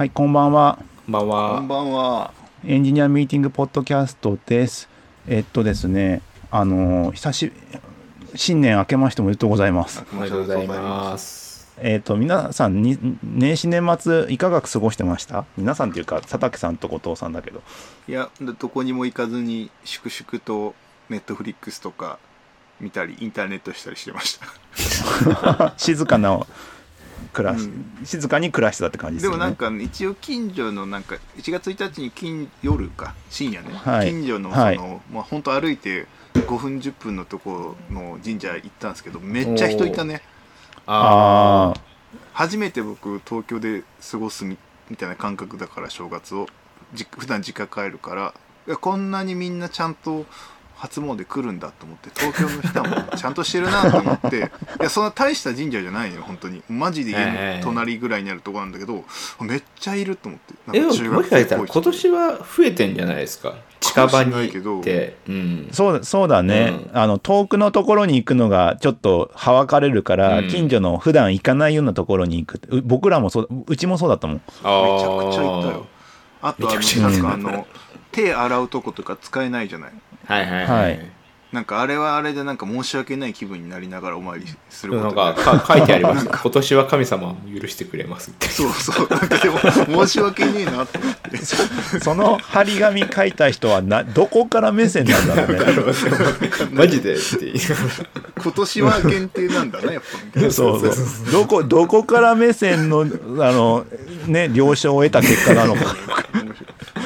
[0.00, 0.78] はい、こんばんは。
[1.04, 1.60] こんばんこんは。
[1.60, 2.32] ばんは。
[2.64, 4.88] エンジニアミーティングポッドキャストです。
[5.28, 7.52] えっとですね、あのー久し
[8.34, 10.02] 新年明けましておめでとうございます。
[10.10, 11.70] おめでとうございます。
[11.76, 15.44] えっと皆さんに年始年末いかが過ごしてました？
[15.58, 17.60] 皆さんっていうか佐竹さんと後藤さんだけど。
[18.08, 20.74] いや、どこにも行かずに、粛々と
[21.10, 22.18] ネットフリックスとか
[22.80, 25.74] 見たり、インターネットしたりしてました。
[25.76, 26.40] 静かな
[27.32, 28.04] 暮らし、うん。
[28.04, 29.36] 静かに暮らしてたって感じですよね。
[29.36, 34.10] でもなんか、一応近所のなんか、1月1日に金夜か、深夜ね、はい。
[34.10, 34.78] 近所のその、はい
[35.12, 40.22] まあ本当歩いて5分10分のところの神社行ったんですけど、めっちゃ人いたね。
[40.86, 41.80] ああ
[42.32, 44.56] 初めて僕東京で過ごすみ
[44.88, 46.48] みたいな感覚だから正月を
[46.92, 48.14] じ普段実家帰るか
[48.66, 50.26] らこんなにみんなちゃんと
[50.80, 54.38] 初詣来るんだと思って東京の人もちゃんとしてるなと思って
[54.80, 56.62] いやそんな大した神社じゃないのよ本当に。
[56.70, 59.04] マジで家の隣ぐらいにあるとこなんだけど、
[59.40, 63.54] めっちゃいると思ってえ、もしかしたらっぽい今年は増えてんじゃないですか？
[63.80, 65.16] 近場に行って。
[65.28, 65.68] うん。
[65.72, 66.98] そうそうだね、うん。
[66.98, 70.48] あの遠くのところに行くのがちょっとはばかれるから、うん。
[70.48, 72.60] 近所の普段行かないようなところに行く。
[72.68, 74.42] う僕らもそううちもそうだったもん。
[74.62, 75.86] あめちゃくちゃいたよ。
[76.42, 77.66] あとあめちゃくちゃのなんかあの
[78.12, 79.92] 手洗うとことか使えないじゃない
[80.30, 80.94] はいはいははい。
[80.94, 80.98] い。
[81.52, 86.28] なんかあれはあれでなんか申し訳ない気分になりながらお参りするなんことになるかか書いてあります。
[86.28, 88.46] 今年は神様を許してくれますって。
[88.46, 89.08] そうそう。
[89.10, 91.36] なんかでも申し訳ねえなと思って
[92.00, 95.64] その張り紙書いた人はなどこから目線なんだろうね。
[96.70, 97.52] マジでって
[98.40, 100.18] 今年は限定なんだなやっぱ。
[100.24, 101.32] みたいなそうそう。
[101.32, 103.04] どこどこから目線のあ
[103.50, 103.84] の
[104.28, 105.96] ね了承を得た結果なのか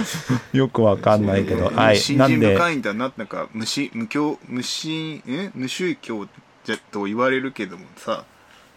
[0.53, 1.67] よくわかんないけど。
[1.67, 1.97] はい。
[1.97, 2.55] 信心なんで。
[2.55, 5.51] 深いんだななんか無し無教無神え？
[5.55, 6.27] 無宗教
[6.65, 8.25] じゃと言われるけどもさ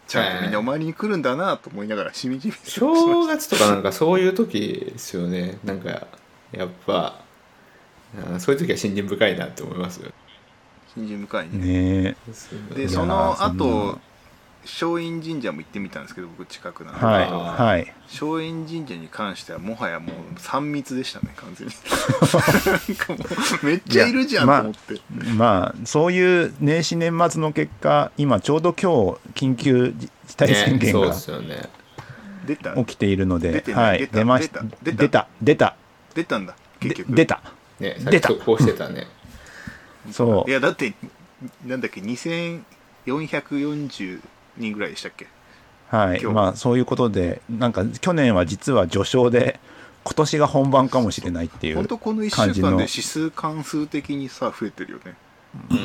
[0.06, 5.58] ちゃんとみんなお参りに来るんだなと思いながらしみじみ正月とかなんかそういう時ですよね。
[5.64, 6.06] なんか、
[6.50, 7.20] やっぱ、
[8.34, 10.10] あそういう時は信心深いなって思いますよ。
[10.94, 11.58] 信心深いね。
[11.58, 12.16] ね
[12.74, 14.00] でその後
[14.70, 17.90] 松陰神社も行ってみたんですけど僕近くなんで、はいあはい。
[18.06, 21.72] 松陰神社に関してはもはやもう3密でしたね完全に。
[21.80, 23.18] なんかも
[23.62, 25.00] うめっちゃいるじゃんと思って、
[25.34, 29.94] まあそういう年始年末の結果今ちょうど今日緊急
[30.26, 31.68] 事態宣ね、そう言がですよね。
[32.46, 32.74] 出た？
[32.76, 34.16] 起きているので、はい、出た？
[34.18, 34.62] 出ました。
[34.82, 34.98] 出た？
[34.98, 35.28] 出た。
[35.42, 35.76] 出た。
[36.14, 37.14] 出たんだで結局。
[37.14, 37.40] 出た。
[37.80, 38.28] ね、出た。
[38.28, 39.06] さっき投稿してたね。
[40.12, 40.50] そう。
[40.50, 40.92] いやだって
[41.64, 44.20] なんだっけ2440
[44.58, 45.26] 人ぐらいでしたっけ？
[45.88, 46.24] はい。
[46.24, 49.58] まあそういうことでなんか去年は実は序章で
[50.04, 52.68] 今年が本番かもしれないっていう本当この1感じの。
[52.68, 55.14] 週間で指数関数的にさ増えてるよね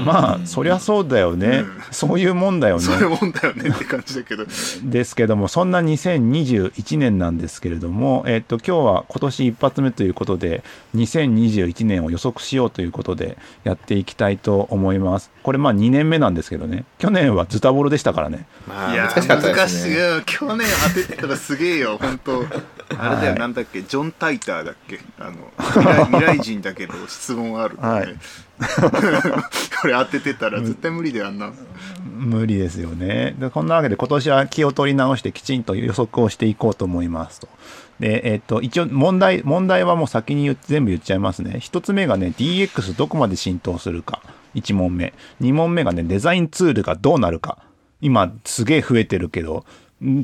[0.05, 1.81] まあそりゃそうだよね、うん。
[1.91, 2.81] そういうもんだよね。
[2.83, 4.45] それもんだよねって感じだけど。
[4.83, 10.63] ですけどもそんな2021年なんですけれども、えっと今日は今年一発目ということで
[10.95, 15.31] 2021年を予測しようということでやっていきたいと思います。
[15.43, 16.85] これまあ2年目なんですけどね。
[16.99, 18.45] 去年はズタボロでしたからね。
[18.67, 19.95] まあ、いや難しかったで難しいすね。
[19.95, 20.21] よ。
[20.25, 22.45] 去年当ててたらすげえよ本当。
[22.97, 23.81] あれだよ、はいなんだっけ？
[23.81, 24.99] ジョン・タイターだっけ？
[25.19, 28.15] あの未来未来人だけど質問あるね、はい
[29.81, 31.51] これ当ててたら絶対無理だよあんな。
[32.15, 33.35] 無理ですよね。
[33.39, 37.47] でこんなわけで今年は気を取り直してきちんと予測をしていこうと思いますと。
[37.99, 41.59] でえっと一応問題問題はもう先に全部言っちゃいますね。
[41.59, 44.21] 一つ目がね DX どこまで浸透するか。
[44.55, 45.13] 1問目。
[45.41, 47.57] 2問目がねデザインツールがどうなるか。
[48.01, 49.57] 今すげえ増えてるけど。
[49.57, 49.63] ん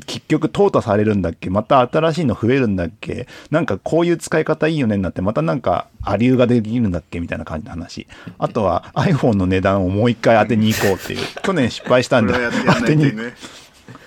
[0.06, 1.48] 結局淘汰されるんだっけ？
[1.50, 3.26] また新しいの増えるんだっけ？
[3.50, 8.06] なんかこういう使い方いいよねになってまたなんかアリューができるんだっけみたいな感じの話
[8.38, 12.34] あとは iPhone の値段をもう一回当てに行こうっていう 去年失敗したんで
[12.66, 13.12] 当てに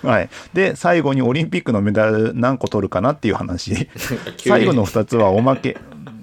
[0.01, 0.29] はい。
[0.53, 3.89] で、最後にオリンピックのメダル何個取るかなっていう話。
[4.37, 5.77] 最後の2つはおまけ。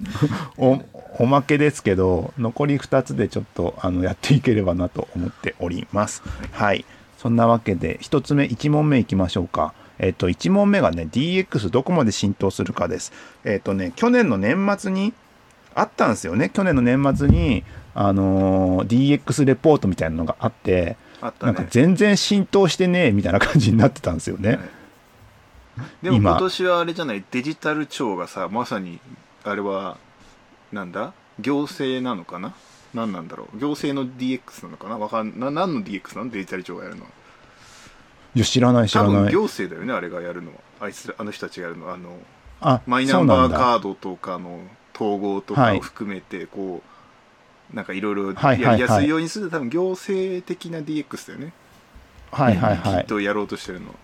[0.57, 0.79] お
[1.19, 6.21] おまけですけど、残り2つでちょっとあのやっていければなと思っております。
[6.51, 6.85] はい。
[7.21, 9.73] そんなわけで、1つ目、1問目いきましょうか。
[9.99, 13.13] えっと、1問目がね、DX どこまで浸透するかです。
[13.43, 15.13] えっとね、去年の年末に
[15.75, 16.49] あったんですよね。
[16.49, 17.63] 去年の年末に、
[17.93, 24.57] あのー DX レポートみたいなのがあって、ねなんか全然浸透してねえみたいな感じになってたんですよね。
[26.01, 27.23] でも今今年はあれじゃない？
[27.29, 28.99] デジタル庁がさまさに
[29.43, 29.97] あれは
[30.71, 31.13] なんだ？
[31.39, 32.55] 行政なのかな？
[32.93, 33.57] 何なんだろう。
[33.59, 34.97] 行政の DX なのかな。
[34.97, 36.31] わかんな何の DX なの？
[36.31, 37.09] デジタル庁がやるのは。
[38.35, 39.21] いや知らない知多らない。
[39.23, 40.57] 分行政だよねあれがやるのは。
[40.81, 41.93] あいつらあの人たちがやるのは。
[41.95, 42.17] あの
[42.61, 44.59] あマイナンバーカードとかの
[44.95, 45.77] 統合とかはい。
[45.77, 46.81] を含めてこ
[47.73, 48.61] うなんかいろいろはいはいはい。
[48.63, 49.49] やりやすいようにする。
[49.49, 51.53] 多分行政的な DX だよね、
[52.31, 53.03] はいはいきはい。
[53.03, 53.95] っとやろうとしてるの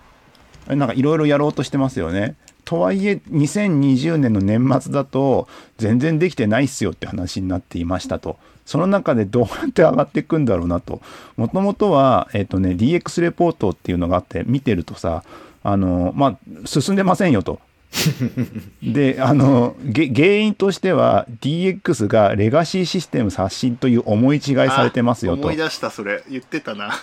[0.75, 2.35] なんかいろいろやろうとしてますよね。
[2.65, 5.47] とはいえ2020年の年末だと
[5.77, 8.37] 全然できてないっすよって話になっていましたと。
[8.67, 11.01] その中でどうやって上がっていくんだろうなと。
[11.37, 15.23] もともとは、えっ、とね、DX レポートっていうのがあって見てるとさ、
[15.63, 17.61] あの、まあ、進んでませんよと。
[18.83, 25.43] であのげ原因としては DX がレガシーシステム刷新という思い違いされてますよと。
[25.43, 26.25] 思い出したそれ。
[26.29, 26.93] 言ってたな。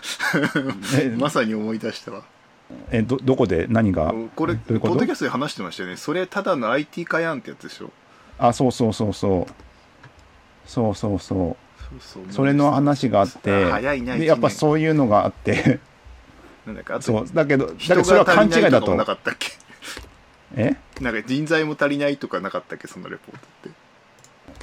[1.01, 2.23] え まさに思い出したわ。
[2.91, 3.67] えどどこで？
[3.71, 4.15] 何が？
[4.37, 5.97] これポッドキャストで話してましたよね。
[5.97, 7.91] それただの IT 化やんってやつでしょ。
[8.39, 9.64] あそうそうそうそう
[10.67, 11.57] そうそうそう。
[12.31, 13.65] それの話があって
[14.19, 15.81] でやっぱうそういうのがあって。
[16.67, 17.29] なんだっけあとそう。
[17.33, 18.95] だけどだけ人どそれはが勘違いだと。
[18.95, 19.53] なとかったっけ？
[20.57, 20.77] え？
[21.01, 22.89] なんか人材も足りないとかなかったっけ？
[22.89, 23.71] そのレポートって。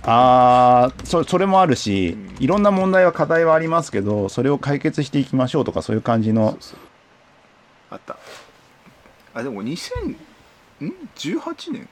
[0.04, 2.44] ああそそれもあるし、うん。
[2.44, 6.58] いろんな問題は課題はありますけどそれを解決していきましょうとかそういう感じの。
[7.90, 8.18] あった。
[9.34, 10.16] あでも2000ん
[11.16, 11.88] 18年？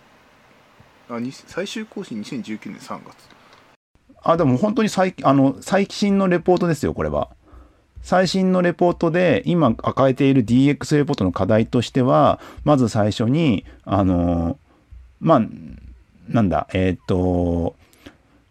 [1.10, 3.16] あに最終更新2019年3月
[4.24, 7.30] あでも本当に最あの最新のレポートですよこれは。
[8.02, 14.58] 最新のレポートで今抱えている DX レポートの課題としてはまず最初にあの
[15.20, 15.42] まあ
[16.30, 17.76] なんだえっ、と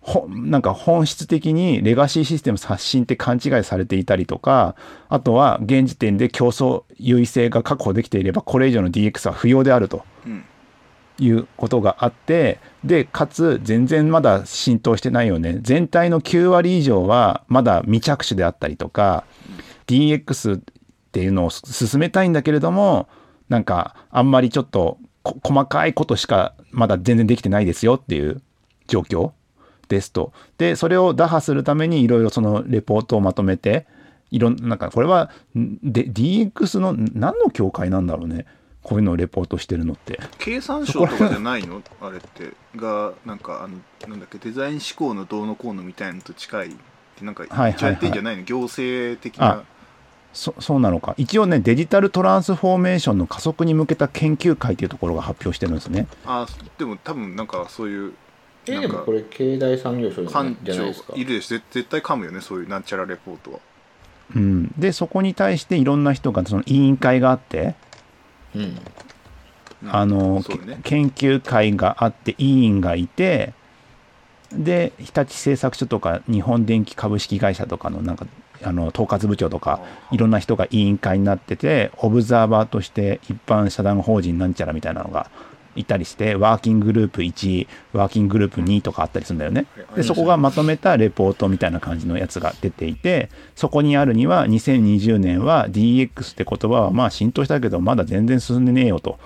[0.01, 4.75] ほなんか本質的にレガシーシステム刷新って勘違いされていたりとか
[5.09, 10.05] あとは現時点で競争優位性が確保できていればこれ以上の DX は不要であると。
[10.27, 10.45] うん。
[11.19, 19.25] いうことがあってでかつ全然まだ浸透してないよね全体の9割以上はまだ未着手であったりとか
[19.87, 20.61] DX っ
[21.13, 23.09] ていうのを進めたいんだけれども
[23.49, 24.99] なんかあんまりちょっと
[25.43, 28.43] 細かいことしかまだ全然できてないですよっていう
[28.87, 29.33] 状況
[29.89, 30.33] ですと。
[30.59, 33.87] でそれを打破するためにいろいろそのレポートをまとめて
[34.31, 38.47] いろんなんかこれはで DX の何の境界なんだろうね
[38.89, 40.19] こういうのをレポートしてるのって。
[40.39, 41.83] 経産省とかじゃないの？
[42.01, 43.77] あれってがなんかあの
[44.09, 44.39] なんだっけ？
[44.39, 46.69] デザイン思考のどうのこうのみたいなのと近い。
[46.69, 46.71] っ
[47.19, 47.49] てなんかっ
[47.99, 49.65] てんじゃないの、行政的あな
[50.33, 51.15] そそうなのか。
[51.19, 56.07] 一応ねデジタルトランスフォーメーションの加速に向けた研究会っていうところが発表してるんですね。
[56.25, 56.47] あ
[56.79, 58.13] でも多分なんかそういう
[58.67, 61.13] えなんかでもこれ経済産業省じゃないですか。
[61.13, 61.59] 庁いるでしょ。
[61.59, 63.59] 絶絶対噛むよねそういうなんちゃらレポートは。
[64.37, 67.75] うん、でそこに対していろんな人がその委員会があって、
[68.55, 68.63] うん。
[68.63, 68.79] うん
[69.87, 73.53] あの、ねけ研究会があって委員がいて
[74.53, 78.27] で日立製作所とか日本電機株式会社とかのなんか
[78.63, 79.81] あの統括部長とか
[80.11, 85.31] いろんな人が委員会になっててオブザーバーとして一般社団法人なんちゃらみたいなのが
[85.79, 89.67] いたりしてワーキンググループ1ワーキンググループ2とかあったりするんだよね。
[89.97, 99.19] でそこがまとめたレポートみたいな感じのやつが出ていてそこにあるには2020年は DX って言葉はまあ浸透したけどまだ全然進んでねえよと。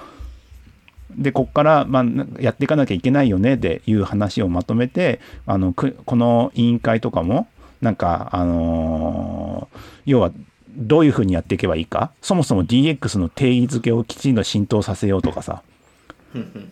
[1.16, 2.04] でここからまあ
[2.40, 7.48] やっていかなきゃいけないよねっていう話をまとめてあのくこの委員会とかも
[7.80, 10.32] なんかあのー要は
[10.74, 15.62] どういうふうにやっていけばいいかそもそも DX の定義づけをきちんと浸透させようとかさ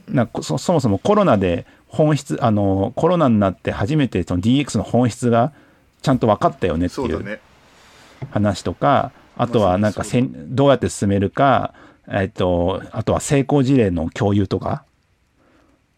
[0.09, 5.53] なそそもそもコロナで本質あのコロナになって初めてその DX の本質が
[6.03, 7.41] ちゃんと分かったよねっていう
[8.31, 11.75] 話とかあとはなんかせんどうやって進めるか、
[12.09, 14.85] えっと、あとは成功事例の共有とか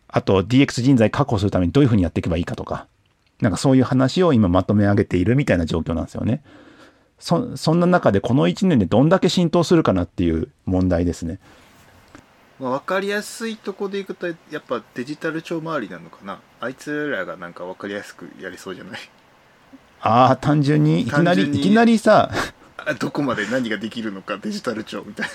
[0.08, 2.86] あと DX 人材確保するためにどういうふうにやっていけばいいかとか
[3.40, 6.42] なんかそういう話を今まとめ上げているみたいな状況なんですよね。
[7.18, 11.40] そそんな中でこの1年でどんだけ浸透するかなっていう問題ですね。
[12.60, 16.40] まあ、分かりやすいとこでいくとやっぱデジタル庁周りなのかな。
[16.60, 19.00] あいつらがなんか分かりやすくやりそうじゃない？
[20.00, 22.30] ああ単純にいきなりいきなりさ
[22.78, 25.32] あどこまで何ができるのかデジタル庁みたいな。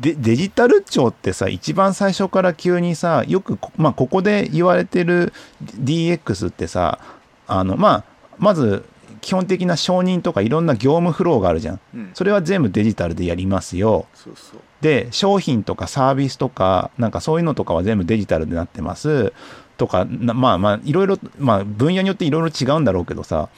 [0.00, 5.32] でデジタル庁ってさ一番最初から急にさよくこ,、まあ、ここで言われてる
[5.64, 6.98] DX ってさ
[7.46, 8.04] あの、まあ、
[8.38, 8.84] まず
[9.24, 11.80] 基本的な承認とかいろんな業務フローがあるじゃん。
[11.94, 12.10] うん。
[12.12, 14.06] それは全部デジタルでやりますよ。
[14.82, 19.32] で商品とかサービスとかなんかそういうのとかは全部デジタルでなってます。
[19.78, 23.48] とかなまあまあいろいろまあ分野によっていろいろ違うんだろうけどさ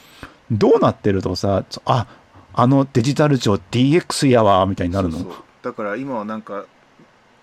[0.50, 2.06] どうなってるとさあ
[2.54, 5.18] あのデジタル庁 DX やわみたいになるの？
[5.62, 6.64] だから今はなんか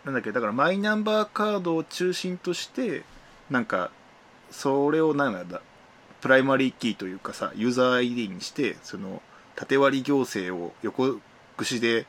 [0.05, 3.03] なんだっけだからマイナンバーカードを中心として
[3.49, 3.91] なんか
[4.49, 5.61] それをなんだ
[6.23, 9.21] プライマリーキーというかさユーザー ID にしてその
[9.55, 11.17] 縦割り行政を横
[11.57, 12.05] 串で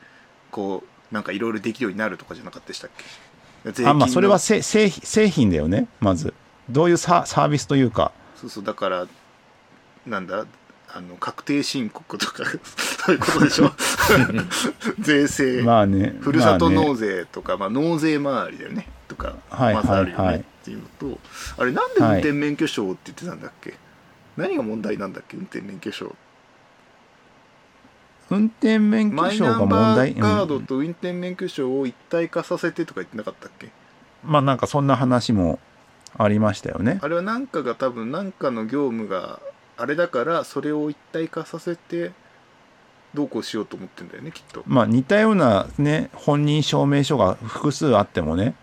[0.51, 2.91] こうなんかいろいろできるようになるとかじゃなかったでしたっ
[3.75, 3.85] け？
[3.85, 6.33] あまあそれはせ製品製品だよねまず。
[6.69, 8.11] どういうササービスというか。
[8.35, 9.05] そうそうだから
[10.07, 10.45] なんだ？
[10.87, 12.43] あの確定申告とか
[13.05, 13.73] そういうことでしょ？
[14.99, 21.19] 税制、まあねふるさとまあね納税とか、まあ納税周りだよねとか、はいまずあるよはいはいねっていうのと
[21.57, 23.73] あれなんで運転免許証って言ってたんだっけ、
[24.37, 25.37] 何が問題なんだっけ？
[25.37, 26.15] 運転免許証。
[28.29, 33.69] 運転免許マイ証が問ナンバ題ーカードうんと運転免許証を一体化させてとか言ってなかったっけ？
[34.23, 35.59] まあなんかそんな話も
[36.17, 36.99] ありましたよね。
[37.01, 39.39] あれは何かが多分何かの業務が
[39.77, 42.13] あれだからそれを一体化させて
[43.13, 44.63] どうこうしようと思ってんだよねきっと。
[44.65, 48.55] まあ似たようなね本人証明書が複数あってもね。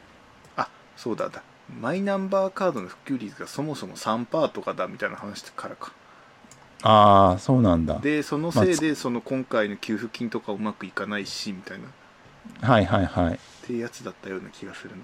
[0.56, 1.42] あそうだだ
[1.80, 5.92] マイナンバーカードの普及率がそもそも3%とかだみたいな話からか。
[6.82, 7.98] ああそうなんだ。
[8.00, 11.84] でそのせいでその今回の給付金とかうまくいかないしみたいな。
[11.84, 11.88] っ
[12.60, 13.38] はいはいはい。
[13.66, 14.96] ていうやつだったような気がするな。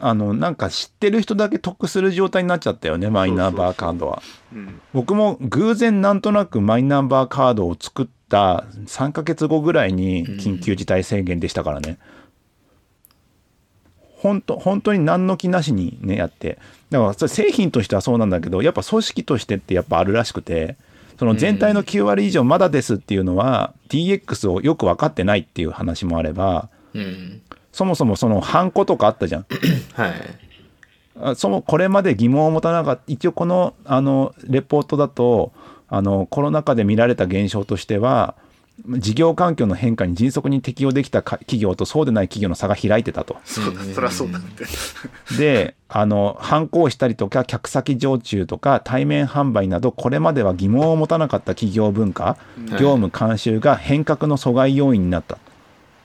[0.00, 4.22] あのなんか知ってる人だけ得する状態になっちゃったよねマイナンバーカードは。
[4.52, 11.98] うん僕も偶然なんとなくマイナンバーカードを作った3ヶ月後ぐらいに緊急事態宣言でしたからね、
[14.22, 16.58] 本当本当に何の気なしにねやって。
[16.90, 20.76] だからそれ製品としてはそうなんだけどやっぱ組織としてってやっぱあるらしくて
[21.18, 27.42] その全体の9割以上まだですっていうのは DX をよく分かってないっていう話もあればうん。
[27.72, 29.46] そもそもそのハンコとかあったじゃん。
[29.94, 30.12] はい。
[31.20, 33.02] あそのこれまで疑問を持たなかった。
[33.06, 35.52] 一応このあのレポートだと
[35.88, 38.34] あのコロナ禍で見られた現象としては
[38.86, 43.36] 事業環境の変化に迅速に適応できたか企業とそうでない企業の差が開いてたと。
[43.44, 44.64] そうだそりゃそうだって
[45.38, 52.36] であの反抗したりとか客先常駐とか対面販売などこれまでは疑問を持たなかった企業文化
[52.70, 55.38] 業務慣習が変革の阻害要因になった。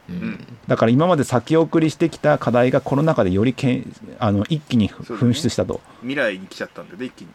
[0.10, 5.80] うんだから今まで先送りしてきた課題がコロナ禍でよりけんあの一気に噴出したと。
[6.02, 7.28] 未来に来ちゃったんでね一気に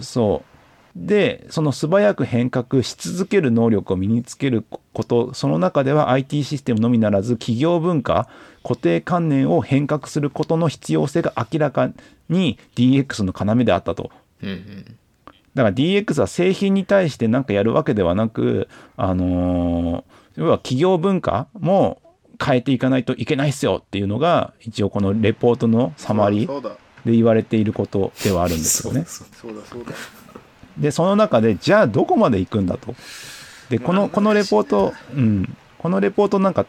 [0.00, 0.53] そう。
[0.96, 8.28] で、その素早く変革し続ける能力を身につけること、その中では IT システムのみならず企業文化、
[8.62, 11.90] 固定観念を変革することの必要性が明らか
[12.28, 14.10] に DX の要であったと。
[14.42, 14.96] うんうん
[15.54, 20.04] だから DX は製品に対して何かやるわけではなく、あのー
[20.36, 22.02] 要は企業文化も
[22.44, 29.04] 変えていかないといけないっすよっていうのが、一応このレポートのサマリーで言われていることではあるんですよね。
[29.06, 29.92] そうだそうだ
[30.78, 32.94] でその中でじゃあどこまで行くんだと。
[33.70, 36.66] でこのこのレポート、うん、このレポートなんか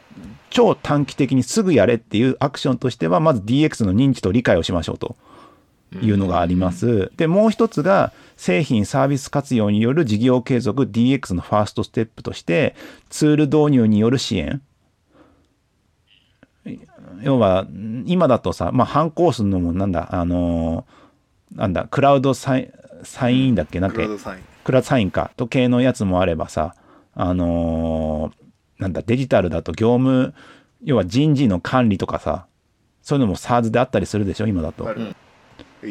[0.50, 5.16] 超短期的にすぐやれっていうアクションとしてはまず DX の認知と理解をしましょうと
[6.02, 7.12] いうのがあります。
[7.18, 12.76] でもう一つが製品サービス活用による事業継続 DX のファーストステップとして
[13.10, 14.62] ツール導入による支援
[17.22, 17.68] 要は
[18.06, 20.86] 今だとさ、まあ、反抗するのもなんだあの
[21.54, 22.72] なんだクラウドサイ
[23.06, 23.80] サインだっけ？
[23.80, 24.44] なんかクラウドサイン。
[24.64, 25.32] クラウドサインか？
[25.38, 26.76] 時計のやつもあればさ
[27.14, 28.46] あのー
[28.82, 30.34] なんだデジタルだと業務
[30.84, 32.46] 要は人事の管理とかさ
[33.02, 34.48] そういうのも SARS であったりするでしょ？
[34.48, 34.88] 今だと。
[34.88, 35.16] ある。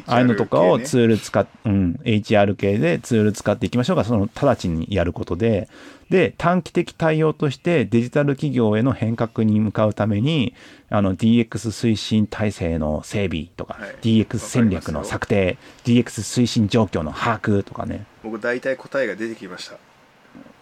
[0.07, 5.69] ああいうのとかをツール使っ、うん、HR 系でツール使っていきましょうが、その直ちにやることで、
[6.11, 10.55] で、短期的対応としてデジタル企業への変革に向かうために、
[10.91, 13.97] あの、DX 推進体制の整備とか、はい。
[14.03, 19.77] DX 戦略の策定、DX 推進状況の把握とかね、僕大体答えが出てきました。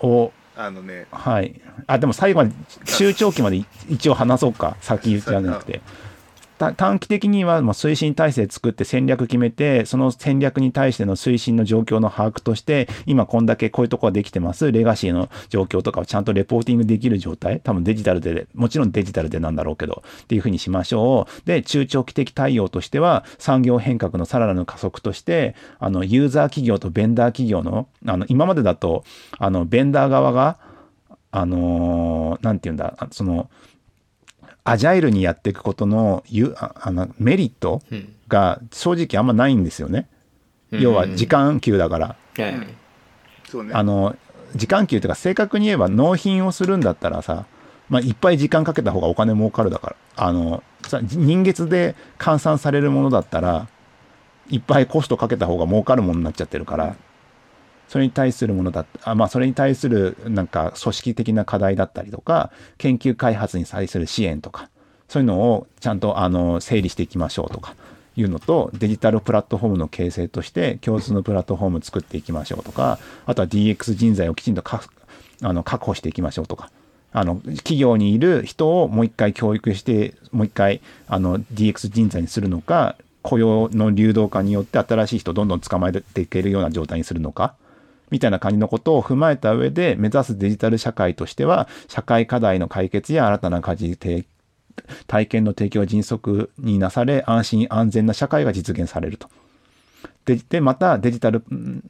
[0.00, 1.06] を、あのね。
[1.10, 1.60] はい。
[1.86, 4.76] あ、でも最後まで、中長期まで一応話そうか。
[4.80, 5.80] 先言っちゃなくて。
[6.70, 14.70] 短期的にはもう推進体制作って戦略決めて、その戦略に対しての推進の状況の把握として、今こんだけこういうとこができてます。
[14.70, 17.60] レガシーの状況とかをちゃんとレポーティングできる状態。
[17.60, 21.46] 多分デジタルで、もちろんデジタルでなんだろうけど、っていうふうにしましょう。
[21.46, 29.04] で、中長期的対応としては、産業変革のさらなる加速として、あの、ユーザー企業とベンダー企業の、あの、今までだと、
[29.38, 30.58] あの、ベンダー側が、
[31.34, 33.48] あのーなんて言うんだ、その、
[34.64, 40.08] アジャイルにやっていくことのゆああのメリットうんが正直あんまないんですよね。
[40.70, 42.06] 要は時間給だから。
[42.06, 42.66] はいうん
[43.52, 44.16] そうねあの、
[44.54, 47.44] 時間給というか正確に言えば納品をするんだったらさ、
[47.90, 49.96] まあ、いっぱい時間かけた方がお金儲かるだから。
[50.16, 53.68] あの、さ人月で換算されるものだったら、
[54.48, 56.96] いっぱいコストかけた方が儲かるものになっちゃってるから、
[57.92, 64.70] それに対するものだあまあそれに対するなんか組織的な課題だったりとか研究開発に対する支援とか
[65.08, 67.76] そういうのをちゃんとあの整理していきましょうとか
[68.16, 74.82] いうのとデジタルプラットフォームの形成として共通のプラットフォームを作っていきましょうとかあとは DX 人材をきちんとか
[75.42, 76.70] あの確保していきましょうとか
[77.12, 87.54] あの企業にいる人をもう一回教育してもう一回あの DX 人材にするのか雇用の流動化によって新しい人をどんどん捕まえていけるような状態にするのか
[88.12, 94.26] みたいな感じのことを踏まえた上で目指すデジタル社会としては社会課題の解決や新たな家事提
[95.06, 99.28] 体験の提供が迅速になされ安心安全な社会が実現されると。
[100.24, 101.42] ででまたデジタル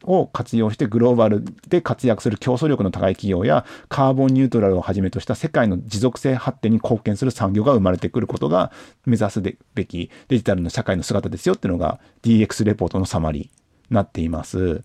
[0.05, 8.73] を活用してグローバルで活躍する競争力の高い企業やカーボンニュートラルをはじめとした世界の持続性発展に貢献する産業が生まれてくることが
[9.05, 13.51] 目指すべきデジタルの社会の姿ですよっていうのが DX レポートのサマリーに
[13.91, 14.83] なっています。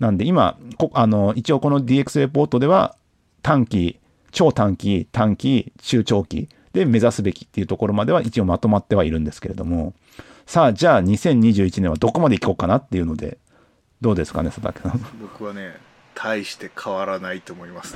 [0.00, 2.96] なんで今こあの一応この DX レポートでは
[3.42, 4.00] 短期
[4.32, 9.94] 超短期短期中長期で目指すべきっていうところまでは一応まとまってはいるんですけれども。
[10.46, 13.38] さあじゃあ2021年はどこまで行こうかなっていうので
[14.00, 15.00] どうですかね佐竹さん？
[15.22, 15.76] 僕はね
[16.12, 17.94] 大して変わらないと思います、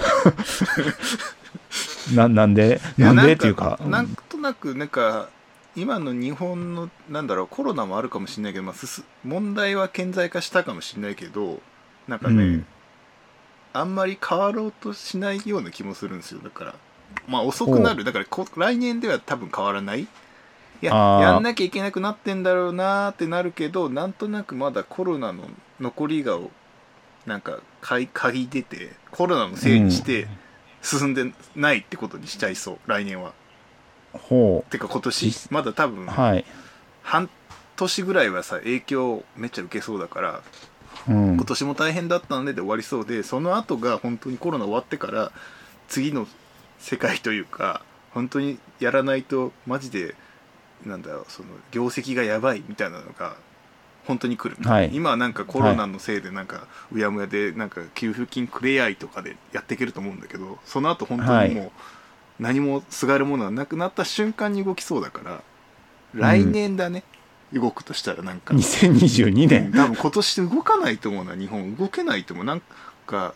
[2.14, 2.80] ななんで？
[2.96, 3.80] なんでっていうか。
[3.84, 5.28] なんとなくなんか
[5.75, 11.61] 今の日本のなんだろうコロナもあるかもしれないけど、まあ、すす問題は顕在化したかもしれないけど
[12.08, 12.66] なんかね、うん。
[13.73, 16.40] あんまり変わろうとしないような気もするんですよ。
[16.42, 16.75] だから
[17.26, 18.04] まあ遅くなる。
[18.04, 20.02] だからこ来年では多分変わらない？
[20.02, 20.06] い
[20.80, 25.44] ややんなきゃいけなくなってんだろうなーってなるけどなんとなくまだコロナの
[25.80, 26.50] 残りがを
[27.26, 30.28] なんか嗅ぎ出てコロナのせいにして
[30.82, 32.78] 進んでないってことにしちゃいそう。
[32.87, 33.32] 来年は。
[34.12, 36.44] ほてか今年実まだ多分うはい、
[37.02, 37.30] 半
[37.76, 40.42] 年ぐらいはさ影響めっちゃ受けそうだから
[41.08, 41.34] うん。
[41.34, 45.32] 今年も大変だったのでで終わりそうでその後が本当にコロナ終わってから
[45.88, 46.26] 次の
[46.78, 47.82] 世界というか
[48.12, 50.14] 本当にやらないとマジで
[50.84, 53.36] なんだろうその業績がやばいみたいなのが
[54.06, 54.90] 本当に来る、はい。
[54.92, 61.70] 今はなんかコロナのせいでなんかうやむやでなんか給付金くれやいとかでやっていけると思うんだけどその後本当にもう
[62.38, 65.42] 何もすがるものがなくなった瞬間に動きそうだから
[66.12, 67.02] 来年だね、
[67.54, 68.52] 動くとしたらなんか。
[68.54, 69.73] 2022年。
[69.73, 71.76] 多分今年動かないと思うな日本。
[71.76, 72.46] 動けないと思う。
[72.46, 72.62] なん
[73.06, 73.34] か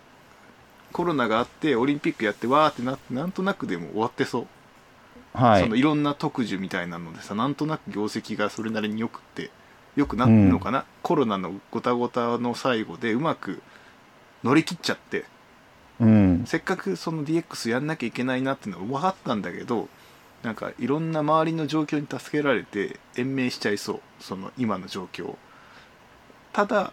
[0.92, 4.46] コロナがあってオリンピックやってわーってなってなんとなくでも終わってそう、
[5.34, 5.62] はい。
[5.62, 9.50] そのいろんな特需みたいなのでさなんとなく業績がそれなりによくって
[9.96, 13.60] よくなってるのかな、コロナのごたごたの最後でうまく
[14.44, 15.24] 乗り切っちゃって。
[16.00, 16.44] うん。
[16.46, 19.88] せっかくその DX やんなきゃいけないなっていうのは分かったんだけど
[20.42, 24.00] なんかいろんな周りの状況に助けられて延命しちゃいそう。
[24.20, 25.34] その今の状況
[26.52, 26.92] ただ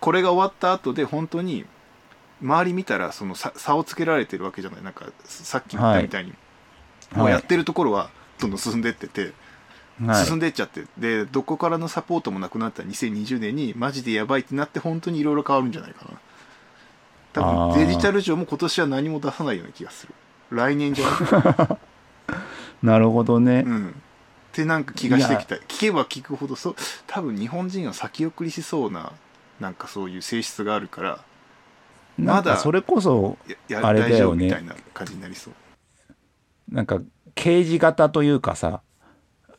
[0.00, 1.64] これが終わった後で本当に
[2.40, 4.82] 周り見たらその差差をつけられてるわけじゃない。
[4.82, 6.32] なんかさっき言ったみたいに、
[7.14, 9.32] もうやってるところはどんどん進んでってて、
[10.06, 10.24] はい。
[10.24, 10.84] 進んでっちゃって。
[10.96, 16.20] でどこからのサポートもなくなった2020年にマジでやばいってなって本当にいろいろ変わるんじゃないかな。
[17.32, 20.14] 多分デジタル上も今年は何も出さないような気がする。
[20.50, 21.10] 来年じゃな
[21.74, 21.78] い？
[22.82, 23.88] なるほどね、うん。
[23.88, 23.92] っ
[24.52, 25.56] てなんか気がしてきた。
[25.56, 29.12] 聞けば聞くほどそう多分日本人は先送りしそうな
[29.60, 31.24] なんかそういう性質があるから
[32.18, 33.36] なんかそれこそ
[33.82, 35.54] あれだよねみたいな感じになりそう。
[36.70, 37.00] なんか
[37.34, 38.82] 刑事型というかさ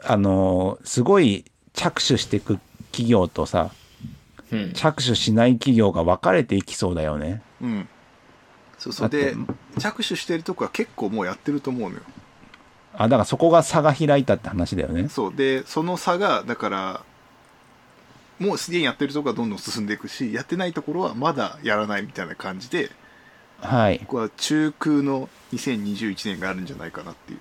[0.03, 2.59] あのすごい着手していく
[2.91, 3.71] 企業とさ
[4.51, 4.73] うん。
[4.73, 7.41] 着手しない企業が分かれていきそうだよね。
[7.61, 7.87] うん。
[8.77, 9.09] そうそう。
[9.09, 9.35] で
[9.77, 12.01] 着手してるとこは結構もうやってると思うのよ
[12.93, 15.09] あだからそこが差が開いたって話だよね。
[15.09, 17.03] そうでその差がだから
[18.39, 22.91] もうすでにやってるところはどんどん進んでいくしやってないところはまだやらないみたいな感じで
[23.61, 23.99] はい。
[23.99, 27.39] ここは中空の2021年があるんじゃないかなっていう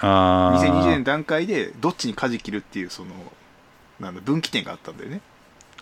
[0.00, 0.62] ああ。
[0.62, 3.10] 2020年段階でどっちに舵切るっていうその
[4.00, 5.20] なんだ分岐点があったんだよね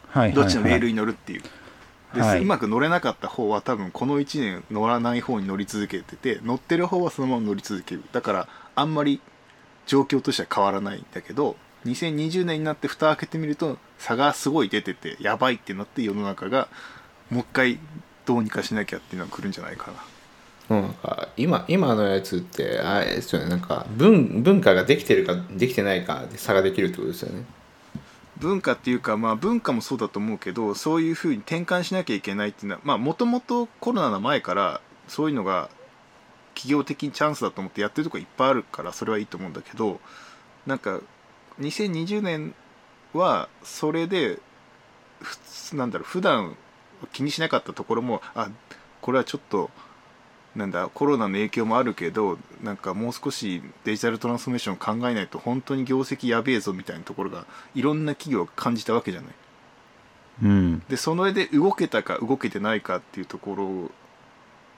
[0.08, 1.42] はいはいはいどっちのレールに乗るっていう、
[2.14, 2.42] ではい。
[2.42, 8.04] うまく乗れなかった方は多分この1年乗らない方に乗り続けてて乗ってる方はそのまま乗り続ける。
[8.12, 9.20] だからあんまり
[9.86, 16.68] 状況としては変わらないんだけど2020年になって蓋開けてみると差がすごい出ててやばいってなって世の中が
[17.30, 17.78] もう一回
[18.24, 19.92] どうにかしなきゃっていうのが来るんじゃないか
[20.68, 20.76] な。
[20.76, 23.48] もうなんか今今のやつってあれですよね。
[23.48, 27.44] なんか文文化ができてるかできてないかで差ができるってことですよね
[28.38, 35.70] 文化っていうかまあ文化もそうだと思うけどそういうふうに転換しなきゃいけないっていうのはまあもともとコロナの前からそういうのが
[36.54, 40.00] 企業的にチャンスだと思ってやってるとこいっぱいあるからそれはいいと思うんだけど
[40.66, 41.00] なんか
[41.60, 42.54] 2020年
[43.12, 44.38] はそれで
[45.20, 46.56] 普通なんだろう普段
[47.12, 48.50] 気にしなかったところもあ
[49.00, 49.70] これはちょっと
[50.56, 59.30] なんだコロナの影響もあるけどなんかもう少しデジタルトランスフォーメーションを考えないと本当に業績やべえぞみたいなところがいろんな企業が感じたわけじゃない
[60.44, 60.82] うん。
[60.88, 63.90] でその上で動けたか動けてないかっていうところ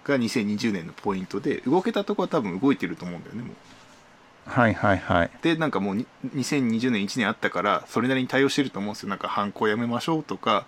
[0.05, 3.55] が2020年のポイントで動けたところは多分動いてると思うんだよねもう
[4.51, 5.31] はいはいはい。
[5.43, 10.67] でなんかもうに2020年1年あったからそれなりに対応してると思うんですよなんか犯行やめましょうとか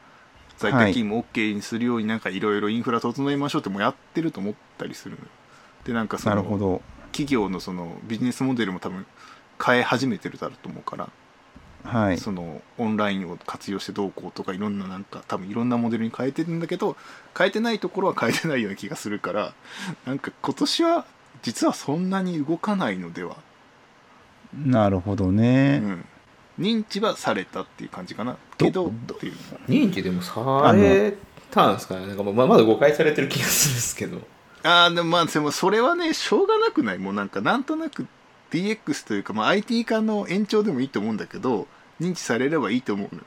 [0.60, 5.18] 在宅勤務 OK にするようになんかいろいろインフラ整えましょうってもうやってると思ったりする
[5.84, 6.82] でなんかその。
[7.12, 9.06] 企業のそのビジネスモデルも多分
[9.64, 11.08] 変え始めてるだろうと思うから、
[11.84, 12.18] はい。
[12.18, 16.96] そのオンラインを活用してどうこうとかいろんななんか多分いろんなモデルに変えてるんだけど
[17.36, 19.54] 変えてないところは変えてないような気がするから
[20.06, 21.06] なんか今年は
[21.42, 23.36] 実はそんなに動かないのでは、
[24.54, 25.78] なるほどうね。
[25.78, 26.04] ん、
[26.60, 28.36] 認知はされたっていう感じかな。
[28.58, 29.34] けどどっていう。
[29.68, 31.14] 認知でもされ
[31.50, 32.06] たんですかね？
[32.06, 34.18] なんかままだ誤解されてる気がするんですけど。
[34.62, 36.98] ああでもまあでもそれはねしょうがなくない？
[36.98, 38.06] もうなんかなんとなく
[38.50, 41.66] DX というか、まあ、IT 化の延長でもいいと思うんだけど
[42.00, 43.24] 認知されればいいと思うのよ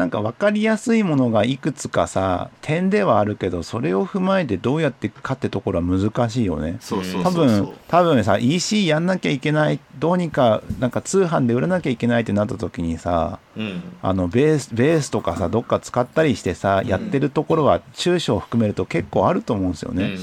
[0.00, 6.78] なんか分かりやすいものがいくつかさ、点ではあるけど、それを踏まえてどうやっていくかってところは難しいよね。
[6.80, 13.82] そうそう多分、多分さ、EC やんなきゃいけない、どうにか、なんか通販で売らなきゃいけないってなった時にさ、うん。
[14.00, 16.86] あのベースベースとかさどっか使ったりしてさ、ん。
[16.86, 20.16] やってるところは中小を含めると結構あると思うんですよね、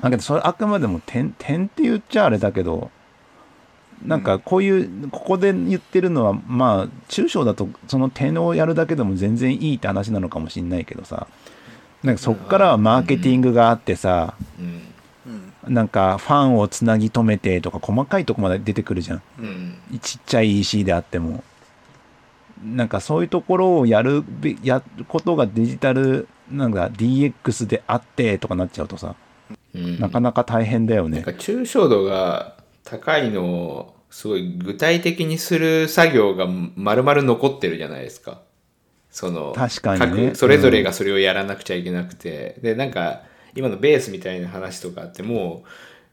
[0.00, 2.90] だけどそれあくまでも点点って言っちゃあれだけど
[4.04, 11.26] なんかこういうここで言ってるのはまあ中小だとその点をやるだけでも全然いいって話なのかもしんないけどさ。
[12.04, 14.34] なんかそっからはマーケティングがあってさ、
[15.66, 19.22] なんかファンをつなぎ止めてとか細かいとこまで出てくるじゃん。
[19.40, 19.78] うん。
[20.02, 21.42] ちっちゃい EC であっても。
[22.62, 29.14] なんかそういうところをやるべやることがデジタルなんか DX であってとかなっちゃうとさ、
[29.74, 29.98] うん。
[29.98, 31.22] なかなか大変だよね。
[31.22, 36.46] なんか抽象度が高いのをすごい具体的にする作業が
[36.76, 38.42] 丸々残ってるじゃないですか。
[39.10, 40.26] その確かにね。
[40.28, 43.22] 各それぞれがそれをやらなくちゃいけなくて、でなんか
[43.56, 45.64] 今のベースみたいな話とかっても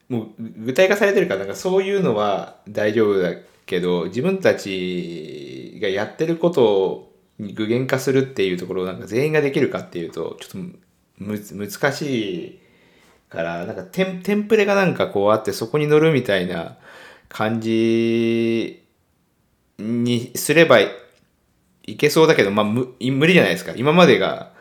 [0.10, 3.36] うもう具体化されてるからなんかそういうのは大丈夫だ
[3.68, 10.58] けど自分たちがやってることを具現化するっていうところをなんか全員ができるかっていうとちょっと
[11.20, 12.60] む難しい
[13.30, 16.78] からなんかテンテンプレがなんかこうあってそこに乗るみたいな
[17.34, 18.84] 感じ
[19.80, 20.90] にすればい
[21.98, 23.74] けそうだけど、まあ、む無理じゃないですか。
[23.76, 24.52] 今までが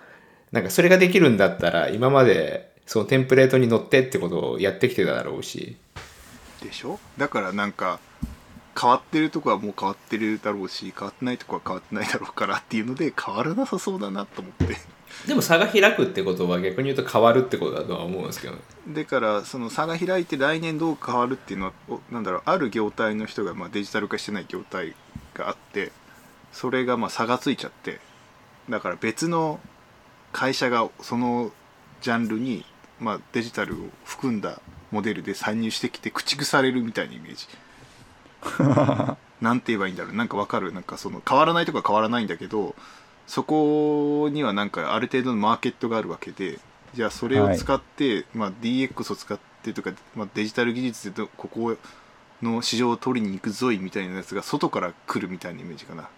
[0.52, 5.76] なんかそれができるんだったら今までそのテンプレートに乗ってってことをやってきてただろうし。
[6.62, 6.98] でしょ？
[7.18, 8.00] だからなんか
[8.80, 14.76] 変わってるとこはもう変わってるだろうし変わってないとこは変わってないだろうからっていうので変わらなさそうだなと思って。
[15.26, 18.60] でも差が開くってことは逆に言うと変わるってことだとは思うんですけどね。
[18.88, 24.94] だからその差が開いて来年どう変わるっていうのはおなんだろうある業態の人がまあデジタル化してない業態
[25.34, 25.92] があって
[26.52, 28.00] それがまあ差がついちゃって
[28.68, 29.60] だから別の
[30.32, 31.52] 会社がその
[32.00, 32.64] ジャンルに
[32.98, 37.46] まあデジタルを含んだモデルで参入してきて駆逐されるみたいなイメージ。
[39.40, 40.14] なんて言えばいいんだろう。
[40.14, 40.72] なんかわかる？
[40.72, 42.74] なんかその変わらないとこは変わらないんだけど
[43.30, 46.58] そこにはなんかある程度のマーケットがあるわけで
[46.94, 51.76] じゃあそれを使って、まあ、DX を使ってとか、まあ、デジタル技術でどここ
[52.42, 56.08] の市場を取りに行くぞいみたいなやつが外から来るみたいなイメージかな。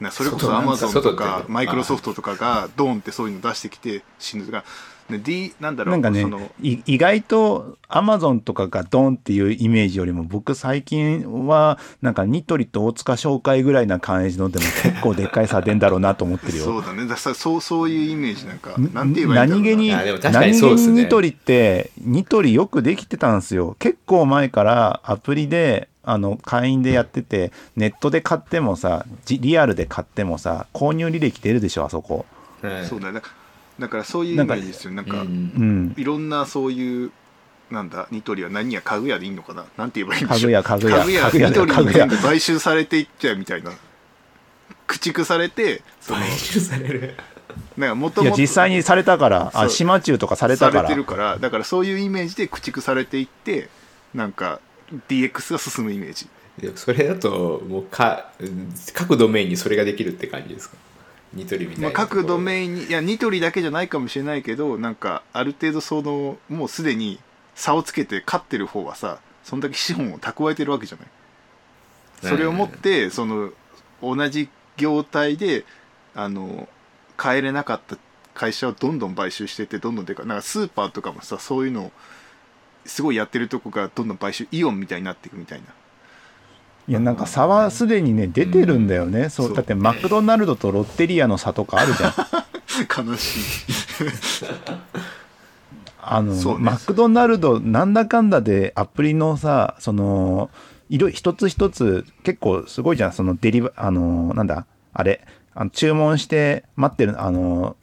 [0.00, 4.64] なそれこそアマゾンとかマイクロソフトとかがドーンってそういうの出してきて死ぬとか、
[5.10, 16.64] ね D なんだろうなんかねそのい意外とアマゾンとかがドンっていうイメージよりも僕最近はなんかニトリと大塚商会ぐらいな感じのでも結構でっかい差出んだろうなと思ってるよ。
[16.64, 17.06] そうだね。
[17.06, 19.64] だそうそういうイメージなんかなんて言えばいいんだろうな。
[19.64, 23.76] 何気にあでも確かに何気にニトリってニトリよくできてたんですよ。
[23.78, 32.24] 結構前からアプリであの会員でやっててネットで買ってもさじリアルで買ってもさ購入履歴出るでしょあそこ。
[32.62, 33.26] はいそうだねだ
[33.78, 34.92] だからそういうイメージですよ。
[34.92, 35.28] なんかうん。
[35.28, 35.94] うん。
[35.96, 37.10] いろんなそういう
[37.70, 39.64] なんだニトリは何や家具屋でいいのかな？
[39.76, 40.50] なんて言えばいいんでしょう。
[40.52, 40.98] 家具屋家具屋。
[40.98, 43.72] 家具屋家具屋ニトリに買収されていっちゃうみたいな。
[44.86, 47.14] 駆逐されて買収される。
[47.76, 49.50] なんかもともといや実際にされたから。
[49.54, 50.82] あ島中とかされたから。
[50.82, 51.38] されてるから。
[51.38, 53.68] だからそういうイメージで駆逐されていって
[54.14, 54.60] なんか
[55.08, 56.28] DX が進むイメージ。
[56.58, 58.32] でもそれだともうか
[58.92, 60.76] 各ドメインにそれができるって感じですか？
[61.32, 67.20] ニトリみたいなまあ、各ドメインにいやニトリだけじゃないかもしれないけどなんかある程度そのもうすでに
[67.54, 71.06] 差をつけて勝ってる方はさそんだけ資本を蓄えてるわけじゃない？
[72.22, 73.52] それをもってその
[74.02, 75.64] 同じ業態で
[76.14, 76.68] あの
[77.22, 77.96] 変えれなかった
[78.34, 81.92] 会社をどんどん買収してってどんどんでかなんかスーパーとかもさそういうのを
[82.90, 85.66] すごいやってるとこがどんどん買収イオンみたいになっていくみたいな。
[86.88, 89.56] いやなんか差はすでにね出てるんだよね、そうそう。
[89.56, 92.14] だってマクドナルドとロッテリアの差とかあるじゃん。
[93.08, 93.40] 悲しい。
[96.02, 96.56] あの、ね。
[96.58, 100.50] マクドナルドなんだかんだでアプリのさその
[100.88, 103.12] 色一つ一つ結構すごいじゃん。
[103.12, 105.24] そのデリバあのなんだあれ
[105.54, 107.76] あの注文して待ってるあの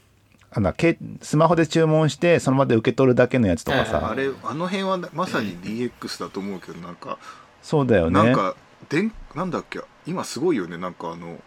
[0.57, 7.19] なんだけスマホで注文してその場で受け取るだけのやつとかはいさあれあの辺はまさに DX だと思うけどなんか、
[7.61, 8.23] そうだよね。
[8.23, 8.55] なんか
[8.89, 10.77] でんなんだっけ今すごいよね。
[10.77, 11.39] なんかあの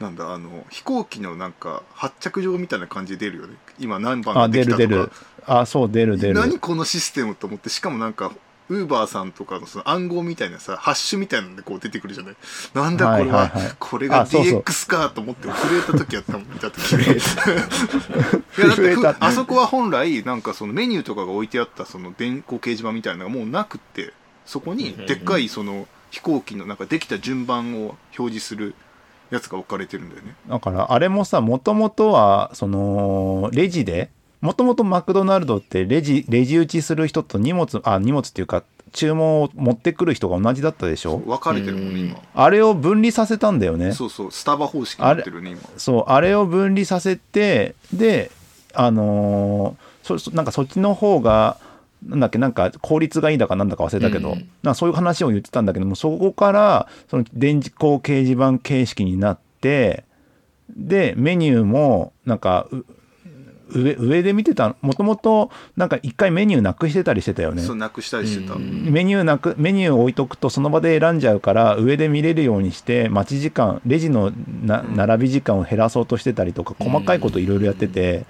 [0.00, 3.54] なんだあの飛行機のなんか発着場みたいな感じで出るよね。
[3.78, 4.78] 今何番できたとか。
[4.78, 5.12] 出る出る。
[5.46, 6.34] あそう出る出る。
[6.34, 8.32] 何このシステムと思ってしかもなんか
[8.70, 12.36] ウーバーさんとかのその暗号みたいなさハッシュみたいなのでこう出てくるじゃない？
[12.72, 13.72] なんだこれは,、はいはいはい。
[13.78, 16.42] これが DX かと思って震えた時やったもん。
[16.54, 16.70] 見た。
[16.70, 24.12] 時いやだって震えたふあそこは本来なんかそのメニューとかが置いてあったその電光掲示板みたいなのがもうなくって
[24.46, 28.74] そこにでっかいその飛行機のなんかできた順番を表示する
[29.30, 30.34] やつが置かれてるんだよね。
[30.48, 41.18] だからあれもさもともとはそのレジでもともとマクドナルドってレジレジ打ちする人と荷物あ荷物っていうか注文を持ってくる人が同じだったでしょ？
[41.18, 42.22] 分かれてるもんね今。
[42.34, 43.92] あれを分離させたんだよね。
[43.92, 48.30] そうそうスタバ方式になってるね今そうあれを分離させてで
[48.74, 51.58] あのーそそなんかそっちの方が
[52.04, 54.48] なんだっけなんか効率がいいだかなんだか忘れたけど、うん。
[54.62, 60.04] なそういう話を言ってたんだけどもそこからその電磁光掲示板形式になって
[60.70, 62.86] でメニューもなんかう
[63.74, 67.62] 上上で見てたもともとなんか一回メニューなくしてたりしてたよね。
[67.62, 68.90] そうなくしたりしてた、うん。
[68.90, 74.96] メニューなくメニューを置いとくとその場で選んじゃうから上で見れるようにして待ち時間レジのなうん。
[74.96, 78.24] 並び時間を減らそうとしてたりとか細かいこといろいろやってて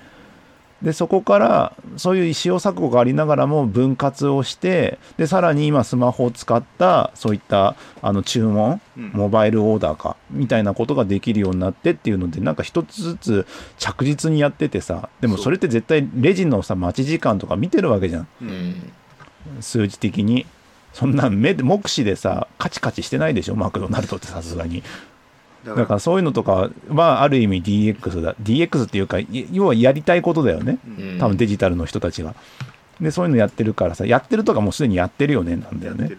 [0.83, 9.11] でそこからそういう試行錯誤がありながらも分割をしてでさらに今スマホを使ったそういったあの注文うん。
[9.13, 13.47] モバイルオーダーかみたいなことができるようになってっていうのでなんか一つずつ
[13.79, 18.29] 着実にやっててさでもそれって絶対レジのさ待ち時間とか見てるわけじゃん。
[18.43, 18.51] ううん。
[18.71, 18.93] ん
[19.61, 20.47] 数字的に。
[20.93, 23.55] そんな目で目視でさカチカチしてないでしょ？
[23.55, 24.83] マクドナルドってさすがに
[25.65, 28.35] だだからそういうのとかはある意味 DX だ。
[28.43, 30.79] DX っていうかい要はやりたいことだよね。
[30.87, 31.19] うん。
[31.19, 32.35] 多分デジタルの人たちが。
[33.01, 36.11] でそういうのやってるからさやってるとかもうすでにやってるよねなんだよね。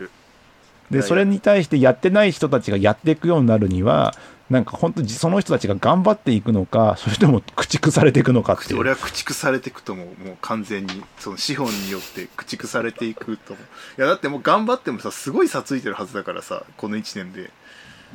[0.89, 4.13] でそれに対してやってない人たちがやっていくようになるには
[4.49, 8.80] なんか本当その人たちが頑張っていくのかそれとも駆逐されていくのかっていう。
[8.80, 10.06] 俺は駆逐されていくと思う。
[10.06, 11.01] もう完全に。
[11.19, 13.58] その資本によって駆逐されていくとい
[13.97, 17.51] やだってもう頑張ってもさすごい差ついてるはずだからさこの1年で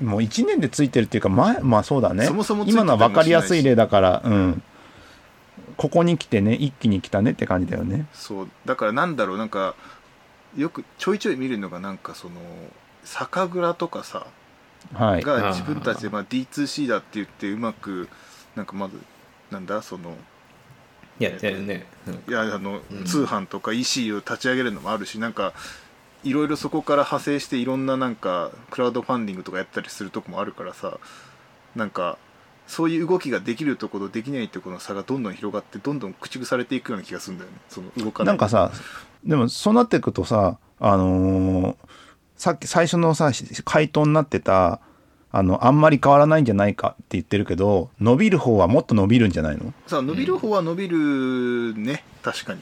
[0.02, 2.26] もう1年でついてるっていうか前まあそうだね。
[2.26, 4.62] そもそもついてた今のは分かりやすい例だからううん。
[5.76, 8.06] ここに来てね一気に来たねって感じだよね。
[8.12, 8.48] そう。
[8.64, 9.74] だからなんだろうなんか
[10.56, 12.34] よくちょいちょい見るのがなんかその
[13.04, 14.26] 酒蔵とかさ
[14.94, 15.22] はい。
[15.22, 18.08] が自分たちでまあ D2C だって言ってうまく
[18.54, 18.98] なんかまず
[19.50, 20.16] なんだその
[21.18, 22.14] やってるね、うん。
[22.14, 23.04] いやあの、うん。
[23.04, 25.52] 通販とか EC を立ち上げるのもあるしなんか
[26.28, 30.98] いろいろそこから派生していろんななんかクラウドファンディングとかやったりするとこもあるからさ
[31.74, 32.18] なんか
[32.66, 37.58] そういう動きができるところとできないところの差がどんどん広がってどんどん駆逐されていくような気がするんだよね。
[37.68, 38.32] その動かない。
[38.32, 38.72] なんかさ
[39.24, 41.76] でもそうなっていくとさあのー
[42.36, 43.30] さっき最初のさ
[43.64, 44.80] 回答になってた
[45.32, 49.72] あのあんまり変わらないんじゃないかって言ってるけど伸びる方はもっと伸びるんじゃないの？
[49.86, 52.04] さあ伸びる方は伸びるね。
[52.22, 52.60] 確かに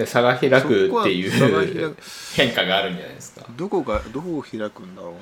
[0.00, 1.30] で差が開くっていう
[1.70, 1.96] く。
[2.34, 3.44] 変化があるんじゃないですか。
[3.56, 5.20] どこがどこを開くんだろうな。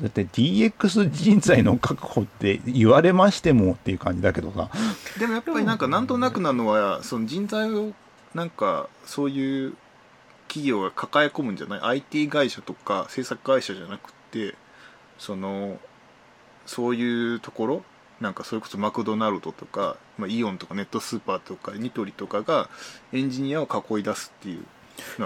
[0.00, 4.70] だって DX 人材の確保って言われましてもっていう感じだけどさ。
[5.18, 7.92] でもやっぱりなんかなんとなくなのはその人材を
[8.32, 9.74] なんかそういう
[10.48, 14.54] 企業が抱え込むんじゃない？IT 会社とか制作会社じゃなくて
[15.18, 15.78] その
[16.64, 17.84] そういうところ
[18.20, 22.68] なんかそれこそマクドナルドとか、まあ、イオンとかネットスーパーとかニトリとかが
[23.12, 24.64] エンジニアを囲い出すっていう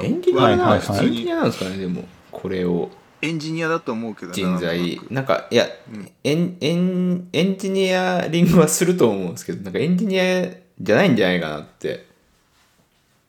[0.02, 0.56] エンジニア？
[0.56, 1.06] なんですはいはいはい。
[1.06, 2.90] エンジニアなんですかねでもこれを。
[3.20, 5.00] エンジニアだと思うけどな人材。
[5.10, 6.10] なんかいや、うん。
[6.22, 10.46] エンエンエンジニアリングはすると思うんですけどなんかエンジニア
[10.80, 12.06] じゃないんじゃないかなって。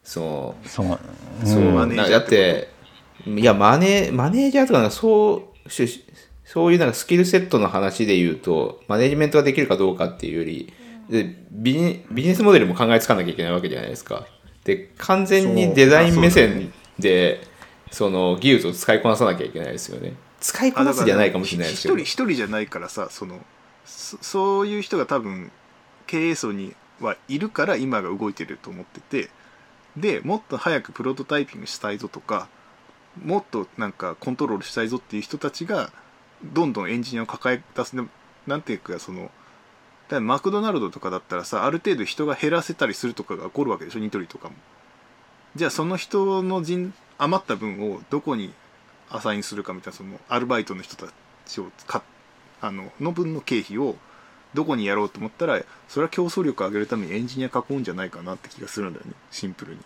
[0.04, 0.69] そう。
[0.69, 1.00] そう、
[1.45, 2.69] そう、だって
[3.26, 6.06] いやマネマネージャーとかなんかそうし
[6.51, 10.73] そういうなんかスキルセットの話で言うとマネジメントができるかどうかっていうより
[11.07, 14.25] でビジネビジネスモデルも考えつかなきゃいけないわけじゃないですか。
[14.63, 17.41] で完全にデザイン目線で
[17.91, 20.13] その技術を使いこなさなきゃいけないですよね。
[20.39, 23.39] 使いこなすじゃないかもしれないですけど一人一人じゃないからさその
[23.85, 25.51] そそういう人が多分
[26.07, 29.29] 経営層にはいるから今が動いてると思ってて
[29.95, 32.47] でもっと早くプロトタイピングしたいぞとか
[33.23, 35.91] もっとなんかコントロールしたいぞっていう人たちが
[36.43, 38.04] どんどんエンジニアを抱え出すで
[38.47, 39.32] なんていうかその
[40.10, 44.56] だマクドナルドとかだったらさある程度人が減らせたりするとかが起こるわけでしょニトリとかも。
[45.56, 48.54] じゃあその人の人余った分をどこに
[49.10, 51.12] アサインするかみたいなそのアルバイトの人た
[51.45, 52.04] ちをか
[52.62, 53.95] あのの分の経費を
[54.54, 59.13] どこにやろうと思ったらそれは競争力を上げるためにエンジニア囲うんじゃないかなって気がするんだよね。
[59.32, 59.80] シンプルに。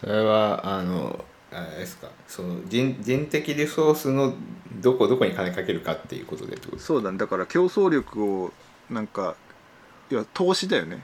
[0.00, 2.08] それはあのあれですか？
[2.28, 4.34] その人人的リソースの
[4.80, 7.26] どこどこに金かけるかっていうことでとそうだねだ。
[7.26, 8.52] から競争力を
[8.88, 9.34] なんか
[10.10, 11.02] いや投資だよね。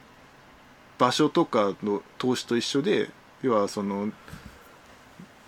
[0.99, 3.11] 場所とかの投資と一緒で
[3.43, 4.11] 要はその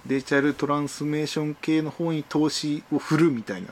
[0.06, 3.68] デジタルトランスメーション系の方に投資を振るみたいな。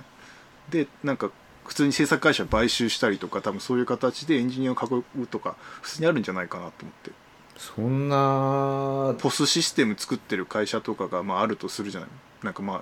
[0.70, 1.30] でなんか
[1.64, 7.10] 普通に制作会社買収したりとか多分そういう形でエンジニアを囲うとか普通にあるんじゃないかなと思って。
[7.56, 12.10] そんなポスシステム作ってる会社とかがまああるとするじゃない？
[12.42, 12.80] なんかまあ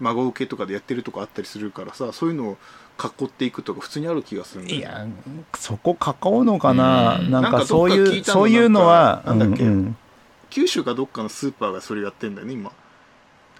[0.00, 2.56] 孫受けとかでやってるとこあったりするからさそういうのを
[3.02, 5.06] 囲っていくとか普通にある気がするいや
[5.54, 7.30] そこ囲うのかな、うん。
[7.30, 9.62] なんかかそういうそういうのはなんだっけ？
[9.62, 9.96] うんうん。
[10.50, 12.72] 九州かどっかのスーパーがそれやってんだよね今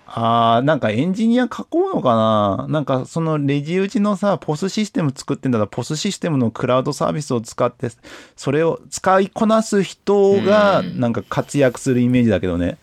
[0.07, 2.67] あーなんかエンジニア囲うのかな？
[2.69, 7.89] なんかそのレジ打ちのさ、ポスシステム作ってんだら、ポスシステムのクラウドサービスを使って、
[8.37, 11.01] それを使いこなす人がうん。
[11.01, 12.79] なんか活躍するイメージだけどね。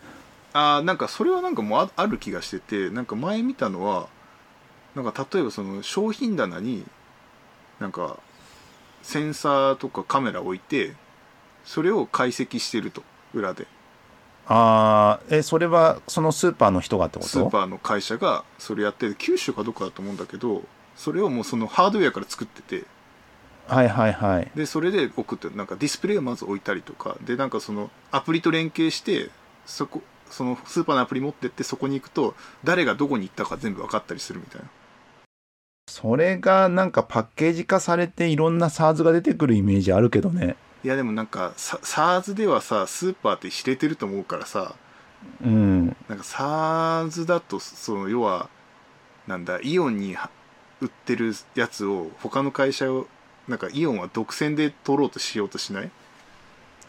[0.54, 4.10] あーなんかそれはなんかもうあある気がしててなんか前見たのは
[4.96, 6.84] なんか例えばその商品棚に
[7.80, 8.18] なんか
[9.02, 10.96] センサーとかカメラ置いて
[11.64, 13.02] それを解析してると
[13.34, 13.66] 裏で
[14.48, 17.30] ああ、え、それはそのスーパーの人がってこと？
[17.30, 20.64] スーパーの会社がそれやって九州かどっかだと思うんだけど
[20.96, 22.86] それをもうそのハードウェアから作ってて
[23.68, 24.52] はいはいはい。
[24.56, 29.30] でそれで送ってなんかディスプレイをまず置いたりとかでなんかそのアプリと連携して
[29.66, 34.68] そこそのスーパーのアプリ持ってってそこに行くと誰がどこに行ったか全部分かったりするみたいな
[35.88, 40.56] それがなんかパッケージ化されていろんな SARS が出てくるイメージあるけどね。
[40.84, 44.74] いやでもなんかさ SARS ではさスーパーって知れてると思うからさ
[45.44, 45.86] うん。
[46.10, 48.50] なんか SARS だとその要は
[49.28, 50.30] なんだイオンには
[50.82, 53.08] 売ってるやつを他の会社を
[53.48, 55.92] なんかイオンは独占で取ろうとしようとしない？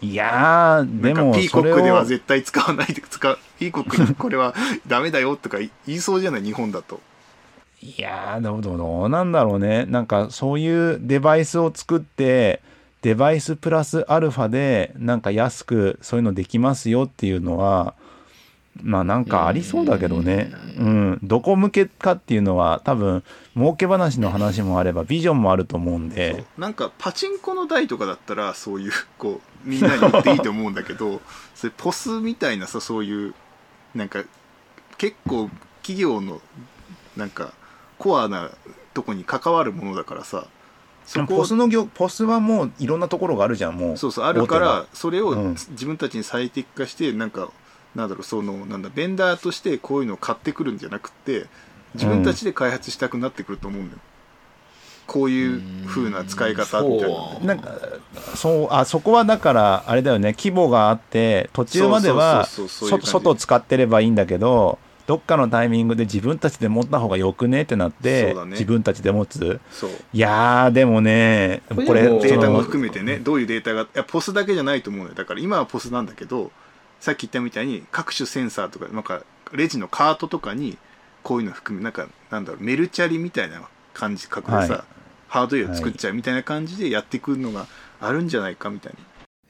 [0.01, 4.53] いやー、でもピーコックでは絶対使わないで使うピーコックに これは
[4.87, 6.43] ダメだよとか言いそうじゃない？
[6.43, 7.01] 日本だと。
[7.81, 9.85] いやーどうなんだろうね。
[9.87, 12.63] なんかそういうデバイスを作って
[13.03, 17.95] デバイスプラスアルファでなんか安くそういうのできますよっていうのは
[18.81, 20.51] まあなんかありそうだけどね。
[20.79, 21.19] うん。
[21.23, 23.23] どこ向けかっていうのは多分
[23.55, 26.45] 儲け話の話もあればビジョンもあると思うんで。
[26.57, 31.21] なんかパチンコの台とかだったらそういうこうみんなに言っていいと思うんだけど
[31.55, 33.35] それポスみたいなさそういう
[33.95, 34.25] なんか
[34.97, 35.51] 結構
[35.83, 36.41] 企業の
[37.17, 37.53] なんか
[37.99, 38.51] コアな
[38.95, 40.47] とこに関わるものだからさ
[41.07, 43.97] そこポスの業ポスはもういろんなところがあるじゃんもう。
[43.97, 45.57] そうそうあるからそれをうん。
[45.71, 47.51] 自分たちに最適化してなんか
[47.95, 51.47] なんだろうそのなんだベンダーとしてこういうのを買ってくるんじゃなくて
[51.95, 54.01] 自分たちで開発したくなってくると思うんだよ、
[55.07, 57.47] こういう風な使い方みたいなそう。
[57.47, 57.71] なんか
[58.35, 68.45] そうあそこはだからあれだよね規模があって途中までは外使ってればいいんだけどどっかのタイミングで自分たちで持った方がよくねってなって、ね。
[68.47, 69.61] 自分たちで持つ？
[69.71, 69.91] そう。
[70.13, 75.15] いやーでもねこれデータも含めてねどういうデータがいやポスだけじゃないと思うのよ。
[75.15, 76.51] だから今はポスなんだけど
[77.01, 80.79] さっき言ったみたいに各種センサーとかなんかレジのカートとかに
[81.23, 83.63] こういうの含めなんかなんだろうメルチャリみたいな
[83.95, 84.83] 感じ格でさ、はい。
[85.29, 87.67] ハードウェア作っちゃうみたいな感じでやっていくのが
[88.01, 88.95] あるんじゃないかみたい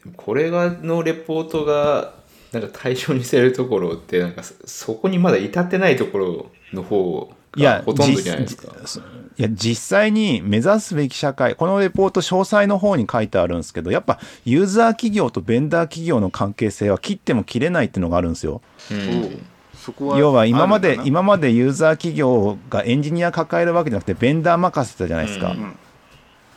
[0.07, 0.13] な。
[0.17, 2.15] これがのレポートが
[2.53, 8.75] なんか対象にしてるところってなんかそそこにまだ至ってないところの方いやがほとんどじゃないですか。
[8.85, 9.01] じ
[9.39, 18.61] いや実際に目指すべき社会このレポート詳細の方に書いてあるんですけどやっぱユーザー企業とベンダー企業の関係性は切っても切れないっていうのがあるんですよ。
[18.91, 25.77] うんそこは要は今まで今までユーザー企業がエンジニア抱えるわけじゃなくてベンダー任せてたじゃないですか、うんうん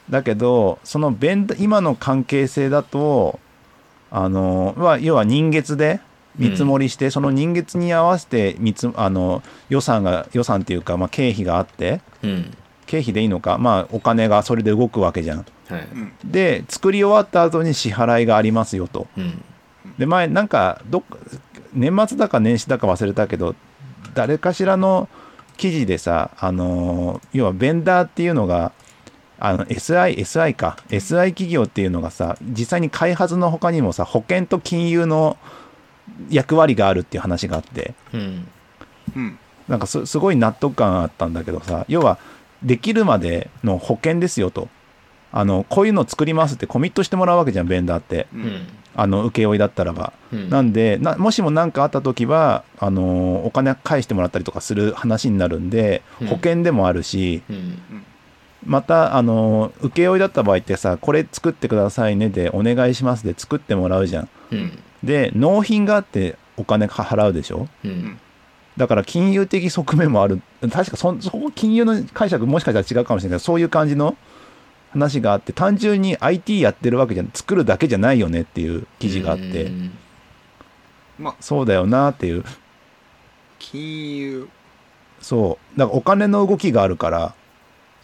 [0.09, 3.39] だけどそのベンダ今の関係性だと
[4.17, 5.99] あのは要は人月で
[6.37, 12.57] 見積もりして、その人月に合わせて見つあの予算が予算っていうか、まあ、経費があってうん。
[12.85, 15.87] 経費でいいのかまあお金がそれで動くわけじゃんはい。
[15.93, 19.07] うんで作り終わった後に支払いがありますよと。
[19.17, 19.43] うん。
[19.97, 21.17] で前なんかどっか
[21.73, 23.53] 年末だか年始だか忘れたけど
[24.13, 25.09] 誰かしらの
[25.57, 28.71] 記事でさあの要はベンダーっていうのが
[29.47, 30.77] あの SI, SI か。
[30.89, 35.37] SI 企業っていうのがさ実際に開発の他にもさ保険と金融の
[36.29, 37.93] 役割があるっていう話があって。
[38.13, 38.47] うん。
[39.15, 39.39] うん。
[39.67, 42.17] なんかすすごい納得感あったんだけどさ要は
[42.63, 44.67] できるまでの保険ですよと。
[45.31, 48.27] あのこういうの作りますってコミットしてもらうわけじゃんベンダーって。
[48.33, 48.45] ううん。
[48.45, 48.67] ん
[48.97, 50.13] あの請負いだったらば。
[50.31, 50.49] うん。
[50.49, 56.27] なんでなもしも何かあった時はあのお金返してもらったりとかする話になるんでうん。
[56.27, 57.79] 保険でもあるし、うん
[58.65, 64.29] またあの請負だった場合ってさこれ作ってくださいねでお願いしますで作ってもらうじゃん。
[64.51, 64.79] うん。
[65.03, 67.67] で納品があってお金払うでしょ？
[67.83, 68.19] うん。
[68.75, 70.41] だから金融的側面もある。
[70.71, 74.17] 確かそそこ金融の解釈もしかしたら違うかもしれないけどそういう感じの
[74.91, 79.91] 話があって単純に IT やってるわけじゃ作るだけじゃないよねっていう記事があって、うん。
[81.19, 81.35] まあ。
[81.39, 82.43] そうだよなっていう。
[83.59, 84.49] 金融。
[85.21, 85.79] そう。
[85.79, 87.33] だからお金の動きがあるから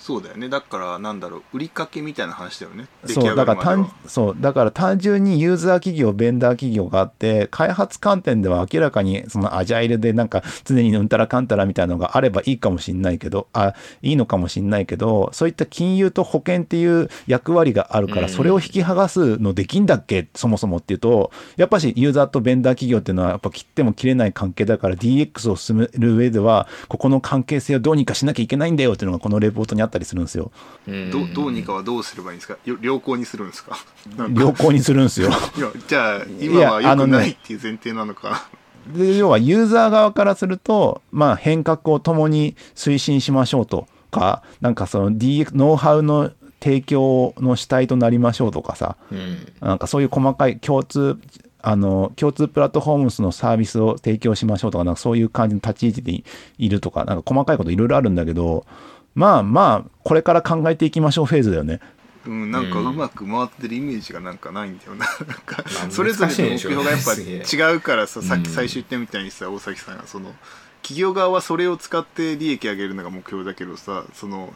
[0.02, 0.50] そうだよね。
[0.50, 2.88] だからなんだろう売りかけみたいな話だよね。
[3.06, 30.52] そう上だから単そうだから単純にユーザー企業ベンダー企業があって開発観点では明らかにそのアジャイルでなんか常にうんたらかんたらみたいなのがあればいいかもしんないけどあいいのかもしんないけどそういった金融と保険っていう役割があるからうんそれを引き剥がすのできんだっけそもそもっていうとやっぱしユーザーとベンダー企業っていうのはやっぱ切っても切れない関係だから DX を進める上ではここの関係性をどうにかしなきゃいけないんだよっていうのがこのレポートにあったりするんですよ。
[30.88, 31.12] うん。
[31.12, 32.58] どどうにかはどうすればいいんですか？
[32.66, 33.78] よ良好にするんですか？
[34.34, 35.30] 良好にするんですよ。
[35.58, 38.48] いやじゃあ今は良くないっていう前提なのか。
[38.88, 49.54] で要はユーザー側からすると、まあ、変革を共に推進しましょうとかなんかその DX ノウハウの提供の主体となりましょうとかさうん。
[49.60, 51.20] なんかそういう細かい共通
[51.62, 56.24] あの共通プラットフォームスのサービスを提供しましょうとかなんかそういう感じの立ち位置でい
[56.58, 58.66] いるとかなんか細かいこといろいろあるんだけど
[59.16, 61.80] まあまあこれから考えていきましょうフェーズだよね。
[62.26, 65.06] うん、なんかうまく回ってるイメージがなんかないんだよな。
[65.06, 68.54] なんかまあそれぞれの目標がやっぱ違うからささっきうん。
[68.54, 70.34] 最初言ったみたいにさ大崎さんがその
[70.82, 74.54] 企業側はそれを使って利益上げるのが目標だけどさその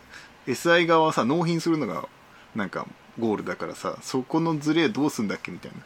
[0.47, 2.07] SI 側はさ納品するのが
[2.55, 2.87] なんか
[3.19, 5.77] ゴールだからさそこのズレどうすんだっけみたいな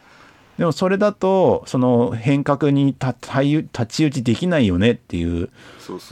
[0.60, 3.14] でもそれだとその変革に立
[3.88, 5.48] ち打ちできないよねっていう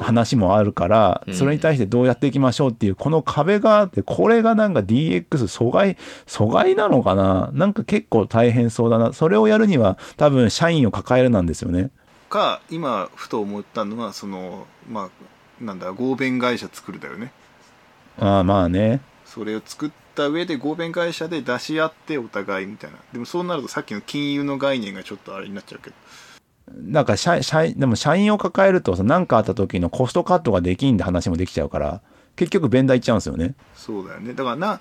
[0.00, 1.34] 話もあるからうん。
[1.34, 7.50] それに対してどうやっていきましょうっていうこの壁があってこれがなんか DX 阻害阻害なのかな？
[7.52, 9.12] なんか結構大変そうだな。
[9.12, 11.90] それをやるには多分社員を抱えるなんですよね。
[12.30, 15.10] か今ふと思ったのはそのま
[15.60, 17.32] あなんだ合弁会社作るだよね。
[18.18, 19.02] ああまあね。
[19.26, 22.98] それを作った上で合弁会社で出し合ってお互いみたいな。
[23.12, 25.96] でもそうなるとさっきの金融の概念がちょっとあれになっちゃうけど。
[26.76, 32.02] なんか社社員でも社員を抱えるとさ何かあった時のコストカットができんって話もできちゃうから
[32.36, 33.54] 結局ベンダー行っちゃうんですよね。
[33.74, 34.34] そうだよね。
[34.34, 34.80] だからな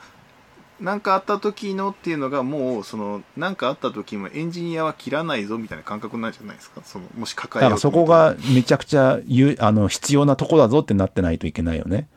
[0.80, 6.82] なんかあった時のっていうのがもうそのなんかあった時もエンジニアは切らないぞみたいな感覚なんじゃないですか。
[6.84, 12.08] そのもし抱えだからそこがめちゃくちゃゆあの必要なとこだぞってなってないといけないよね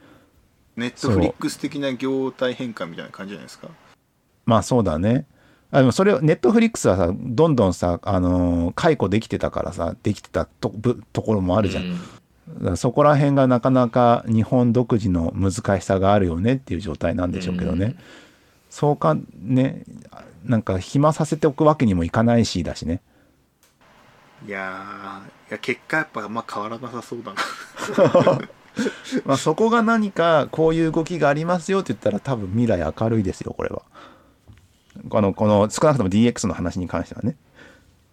[0.77, 3.69] ネットフリックス的な業態変換みたいな感じじゃないですか。
[4.47, 5.27] まあそうだね。
[5.71, 12.01] あでもそれをネットフリックスはさどんどんさ、あのー解雇できてたからさできてたとぶところもあるじゃん、
[12.63, 12.77] うん。
[12.77, 17.99] そこら辺がなかなか日本独自の難しさがあるよねっていう状態なんでしょうけどね、うん。
[18.69, 19.85] そうかね。
[20.45, 23.01] なんか暇させておくわけにもいかないしだしね。
[24.47, 28.41] いやーいや結果やっぱあんま変わらなさそうだな
[29.25, 33.83] まあそこが何かこういう動きがありますよって言ったら多分未来明るいですよこれは。
[35.09, 37.37] このこの少なくとも DX の話に関してはね。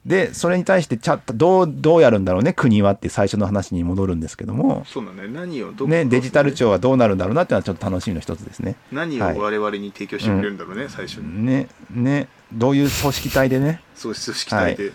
[0.08, 4.86] でそれに対してちゃんとどうどうやるんだろうね国はって最初の話に戻るんですけども。
[4.86, 5.28] そうだね。
[5.28, 8.78] 何をどこね、デジタル庁はどうなるんだろうなっていうのはちょっと楽しみの一つですね。
[8.93, 11.45] 何を我々に提供してくれるんだろうね、最初に。
[11.45, 13.82] ね、ね、どういう組織体でね。
[13.95, 14.93] そう組織体で、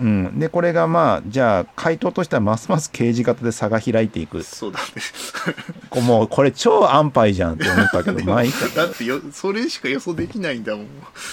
[0.00, 0.38] うん。
[0.38, 4.42] で、これがまあ、じゃあ、回答としてはますます刑事型で差が開いていく。
[4.42, 8.66] そうだねもう、これ超安牌じゃんって思ったけど、まあいいか。
[8.74, 10.86] だってよそれしか予想できないんだもん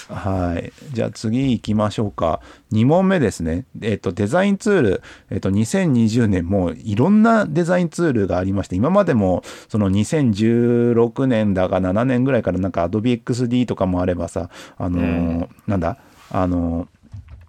[0.09, 0.73] はい。
[0.91, 2.41] じゃあ次行きましょうか。
[2.73, 3.65] 2問目ですね。
[3.81, 5.01] えっ、と、デザインツール。
[5.29, 15.97] えっ、と、2020年もいろんなデザインツールがありまして、今までも、その2016年だが7年ぐらいからなんか Adobe XD とかもあればさ、あのーなんだ、
[16.31, 16.98] あのー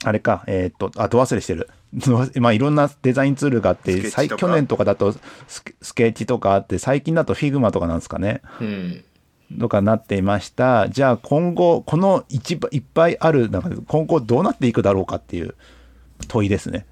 [0.05, 1.69] あれか、えっ、と、あ、ど忘れしてる。
[2.41, 5.15] まあ、いろんなデザインツールがあって、去年とかだと
[5.49, 8.43] スケスケッチとかあって、最近だと Figma とかなんですかね。
[8.61, 9.05] うん
[9.59, 10.89] とかなっていました。
[10.91, 15.57] じゃあ今後、この一いっぱいある中で、今後どうなっていくだろうかっていう
[16.29, 16.87] 問いですね。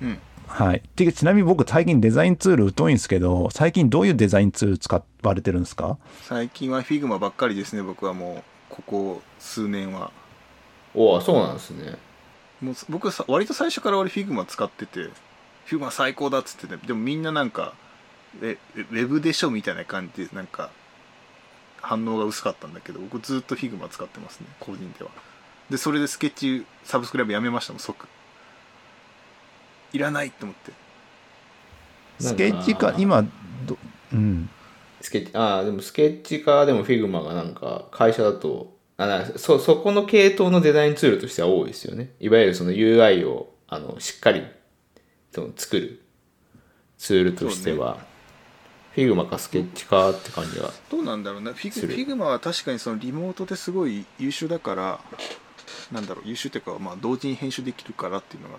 [0.00, 0.82] うんはい。
[0.96, 5.98] てちなみに僕最近デザインツール疎いんですけど、最近どういうデザインツール使われてるんですか？
[6.22, 10.12] 最近は Figma ばっかりですね僕はもうここ数年は
[10.94, 11.96] おおそうなんですね。
[12.60, 15.08] もう僕さ割と最初から俺 Figma 使ってて
[15.66, 17.74] Figma 最高だっつっててでもみんななんか
[18.42, 20.70] えウェブでしょみたいな感じでなんか
[21.80, 25.10] 反応が薄かったんだけど僕ずっと Figma 使ってますね個人では。
[25.70, 28.08] でそれでスケッチサブスクライブやめましたもん即。
[29.92, 30.72] いらないって思って。
[32.20, 33.24] スケッチか、今、
[33.66, 33.78] ど
[34.12, 34.50] うん。
[35.00, 42.10] スケッチああでもスケッチかでも Figma がなんか会社だとあなそそこの系統のデザインツールとしては多いですよね。
[42.20, 44.44] いわゆるその UI をあのしっかり
[45.32, 46.02] その作る
[46.98, 47.96] ツールとしては、
[48.94, 55.00] Figma かスケッチかって感じはどうなんだろうな FigFigma は確かにそのリモートですごい優秀だから
[55.90, 58.56] なんだろう優秀っていうか、まあ、同時に編集できるからっていうのが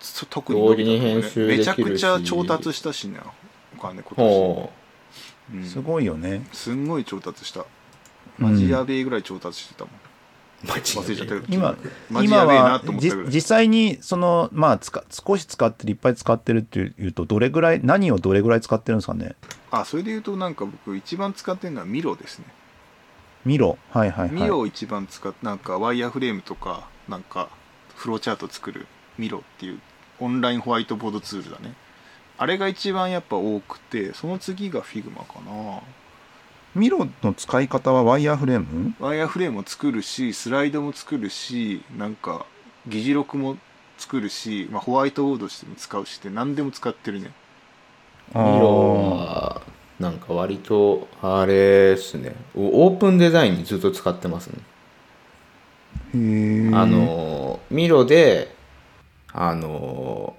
[0.00, 1.64] そ特に同時に編集できるし。
[1.64, 3.20] めちゃくちゃ調達したしね
[3.74, 4.70] お金今年、ほ
[5.54, 5.64] うん。
[5.64, 6.46] すごいよね。
[6.52, 7.64] すんごい調達した
[8.38, 11.76] マジやべえぐらい調達してたもん、うマジ忘れちゃったけど今、
[12.10, 19.34] マジ今やべえなはと思ったぐらいじ実際にそのまあつか少し使ってるいっぱい使ってるっていうとどれぐらい何をどれぐらい使ってるんですかね？
[19.70, 22.46] あそれで言うとなんか僕一番使ってるのは Miro ですね。
[23.44, 23.78] Miro？
[23.90, 24.34] はいはいはい。
[24.34, 27.50] ミロを一番使ってなんかワイヤーフレームとかなんか
[27.94, 28.86] フローチャート作る
[29.18, 29.80] Miro っていう
[30.20, 31.74] オンラインホワイトボードツールだね。
[32.36, 35.80] あれが一番やっぱ多くてその次が Figma かな
[36.74, 38.94] Miro の使い方はワイヤーフレーム？
[38.98, 42.46] ワイヤーフレームを作るしスライドも作るしなんか
[42.86, 43.56] 議事録も
[43.96, 47.30] 作るし、まあ、ホワイトボードとしても使うしって何でも使ってるね。
[48.34, 49.62] ミロは
[50.00, 51.52] なんか割とあれ
[51.94, 52.34] ですね。
[52.56, 54.58] オープンデザインにずっと使ってますね。
[56.14, 56.76] へー。
[56.76, 58.52] あのミロで
[59.32, 60.36] あの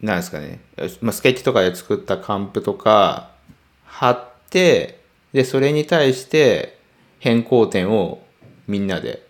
[0.00, 0.60] なんですかね、
[1.02, 3.32] まあ、スケッチとかで作ったカンプとか
[3.84, 4.95] 貼って
[5.36, 6.78] でそれに対して
[7.18, 8.22] 変更点を
[8.66, 9.26] みんなで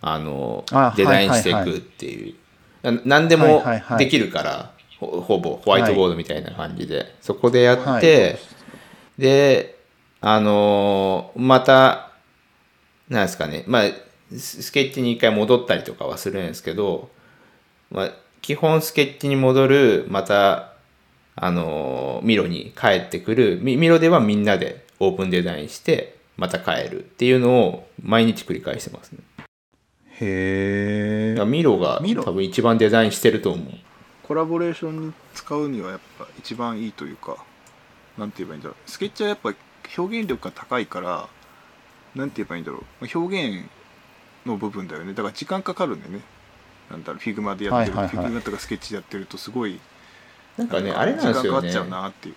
[0.00, 2.34] あのあデザインしていはいはいはいくっていう、
[2.82, 3.98] な何ではいもはいはい。
[3.98, 8.38] できるから、ほほぼホワイトボードみたいな感じで、そこでやって、はい。
[9.18, 9.78] で
[10.22, 12.12] あのまた
[13.10, 13.64] なんですかね。
[13.66, 13.82] まあ
[14.34, 17.10] ススケッチに一回戻ったりとかはするんですけど、
[17.90, 18.10] まあ、
[18.40, 20.72] 基本スケッチに戻るまた
[21.36, 23.60] あのミロに帰ってくる。
[23.60, 29.18] ミミロではみんなでオープンデザインしてまた帰るっていうのを毎日繰り返してますね。
[30.20, 33.74] へえ Miro が多分一番デザインしてると思う。
[34.22, 37.44] コラボレーションに使うにはやっぱ一番いいというか
[38.16, 38.90] なんて言えばいいんだろう。
[38.90, 39.54] スケッチはやっぱ
[39.96, 41.28] 表現力が高いから
[42.14, 43.18] なんて言えばいいんだろう。
[43.18, 43.66] 表現
[44.46, 45.14] の部分だよね。
[45.14, 46.20] だから時間かかるんだよね。
[46.90, 48.26] なんだろう Figma でやってる、はいはいはい。
[48.26, 49.80] Figma とかスケッチでやってるとすごい
[50.56, 52.34] なんかねあれなんですよね時間かかっちゃうなっていう。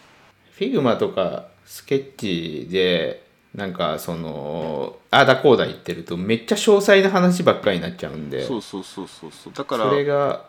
[0.54, 3.24] Figma とかスケッチで
[3.56, 8.46] なんかそのああだこうだ言ってるとめっちゃ詳細な話ばっかりになっちゃうんで。
[8.46, 9.54] そうそうそうそうそう。
[9.54, 10.46] だからそれが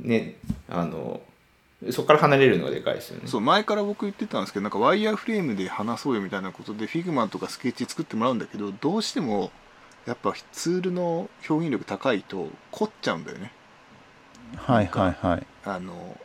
[0.00, 0.36] ね
[0.68, 1.20] あの
[1.90, 3.28] そこから離れるのがでかいですよね。
[3.28, 9.50] そう前から僕言ってたんですけどなんかワイヤーフレームで話そうよみたいなことで Figma とかスケッチ作ってもらうんだけどどうしても
[10.06, 13.52] やっぱツールの表現力高いと凝っちゃうんだよね。
[14.56, 15.46] はいはいはい。
[15.64, 16.18] あの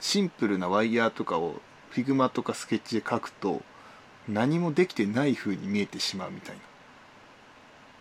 [0.00, 1.60] シンプルなワイヤーとかを
[1.90, 3.62] Figma とかスケッチで書くと
[4.28, 6.60] 何もできてない風に見えてしまうみたいな。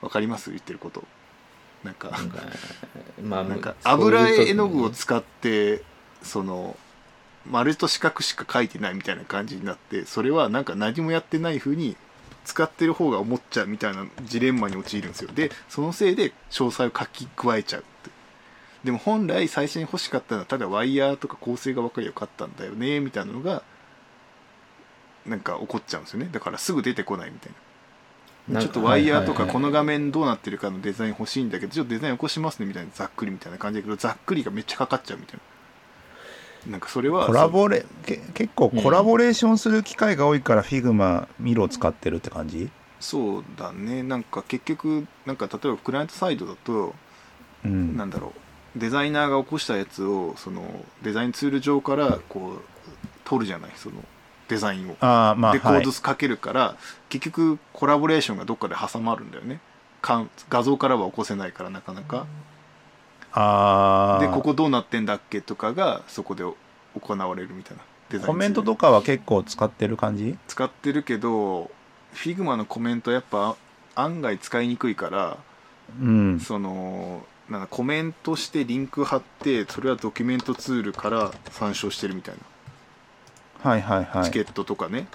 [0.02, 0.52] わかります？
[0.52, 1.04] 言ってること。
[1.84, 2.40] なんかなんか
[3.24, 5.82] まあなんか油絵の具を使って
[6.22, 6.78] その
[7.50, 11.96] 丸と四角しか描いてないみたいな感じになってそれはなんか何もやってない風に
[12.44, 15.32] 使ってる方が思っちゃうみたいなジレンマに陥るんですよ。
[15.34, 18.12] でそのせいで詳細を書き加えちゃうって。
[18.84, 23.64] でも本来最初に欲しかったのはただワイヤーとか構成が分かりゃよかったんだよねみたいなのが
[25.26, 26.30] なんか起こっちゃうんですよね。
[26.32, 27.52] だからすぐ出てこないみたい
[28.50, 28.62] な。
[28.62, 32.90] ちょっとワイヤーとかこの画面どうなってるかのデザイン欲しいんだけどちょっとデザイン起こしますねみたいな。
[32.94, 35.40] ざっくりみたいな感じだけどざっくりがめっちゃかかっちゃうみたい
[36.66, 36.72] な。
[36.72, 42.70] なんかそれはコラボレけ結構コラボレーションする機会が多いからフィグマミロを使ってるって感じ？
[43.00, 44.04] そうだね。
[44.04, 46.96] なんか結局なんか例えばクライアントサイドだと
[47.64, 47.96] うん。
[47.96, 48.34] なんだろ
[48.76, 48.80] う。
[48.80, 50.64] デザイナーが起こしたやつをその
[51.02, 52.62] デザインツール上からこう
[53.24, 53.72] 取るじゃない？
[53.76, 53.96] その
[54.50, 54.98] デザインを。
[55.00, 55.82] ああまあでコはい。
[55.82, 56.76] ードかけるから、
[57.08, 59.62] 結局コラボレーションがどっかで挟まるんだよね。
[60.02, 62.26] かん画像からは起こせないからなかなか。
[63.32, 66.44] ああでここどうなってんだっけとかがそこで
[67.00, 67.84] 行われるみたいな。
[68.10, 70.36] デザインコメントとかは結構使ってる感じ？
[70.48, 71.70] 使ってるけど
[72.14, 73.56] Figma のコメントやっぱ
[73.94, 75.38] 案外使いにくいから
[76.02, 76.40] うん。
[76.40, 82.42] そのなんかコメントしてリンク貼ってそれはドキュメントツールから参照してるみたいな、
[83.62, 84.26] はいはいはい。
[84.26, 85.08] チケットとかね。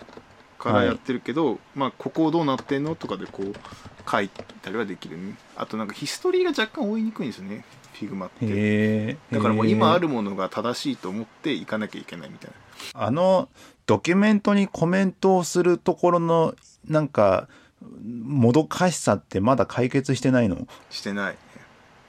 [0.59, 5.37] からやってるけど、まあここどうなってんのとかでこう書いたりはできるね。
[5.57, 7.65] あとなんかヒストリーが若干追いにくいんですよね。
[7.95, 8.47] Figma って。
[8.47, 9.17] へえ。
[9.31, 12.51] だからもう今あるるものが正しいと思っていかなきゃいけないみたい
[12.95, 13.03] な。
[13.03, 13.49] あの
[13.87, 16.55] ドキュメントにコメントをするところの
[16.89, 17.49] なんか
[17.83, 20.67] もどかしさってまだ解決してないの？
[20.91, 21.35] してない。
[21.35, 21.37] い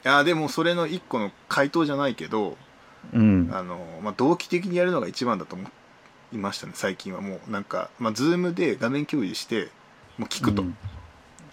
[0.08, 2.56] やでもそれの一個の回答じゃないけど
[3.14, 3.50] うん。
[3.52, 5.68] あの、まあ、動機的にやるのが一番だと思う
[6.36, 7.22] いましたね最近は。
[7.22, 9.70] もうなんかまあズームで画面共有して
[10.18, 10.78] もう聞くと、うん。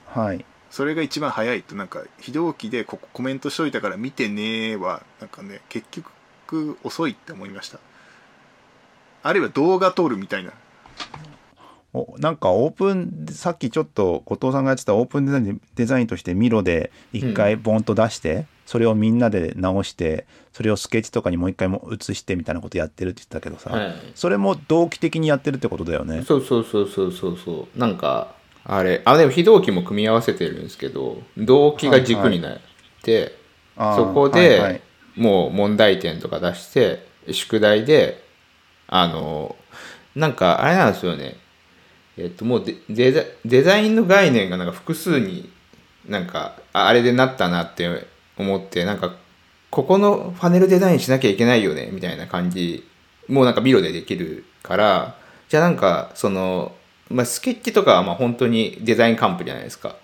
[0.06, 0.44] はい。
[0.70, 7.78] それが一番早いとなんか非同期でここコメントしといたから見てねはなんかね結局遅いって思いました。
[9.22, 10.52] あるいは動画撮るみたいな
[11.94, 23.94] おなんかオープンさっきちょっと後藤さんがやってたオープンデザインデザインとしてミロで一回ボンと出して、それをみんなで直してそれをスケッチとかにもう一回も写してみたいなことやってるって言ってたけどさ、はい。
[24.14, 26.22] それも同期的にやってるってことだよね。
[26.22, 27.78] そうそうそうそうそうそう。
[27.78, 28.34] なんか
[28.64, 32.58] あれあでも非同期も組み合わせてるんですけど同期が軸になっ
[33.02, 33.36] て、
[33.76, 34.82] あーそこで、はいはい。
[35.14, 38.24] もう問題点とか出して宿題で
[38.86, 39.56] あの
[40.16, 41.36] なんかあれなんですよね
[42.16, 45.50] えっともうデザデザインの概念がなんか複数に
[46.08, 48.06] なんかあれでなったなって
[48.36, 49.14] 思ってなんか
[49.70, 52.86] ここのパネルデザインしなきゃいけないよねみたいな感じ
[53.28, 55.16] もうなんかミロでできるから
[55.48, 56.74] じゃあなんかその、
[57.08, 59.96] まあ、スケッチとかはまあ本当にデザインカンプじゃないですか？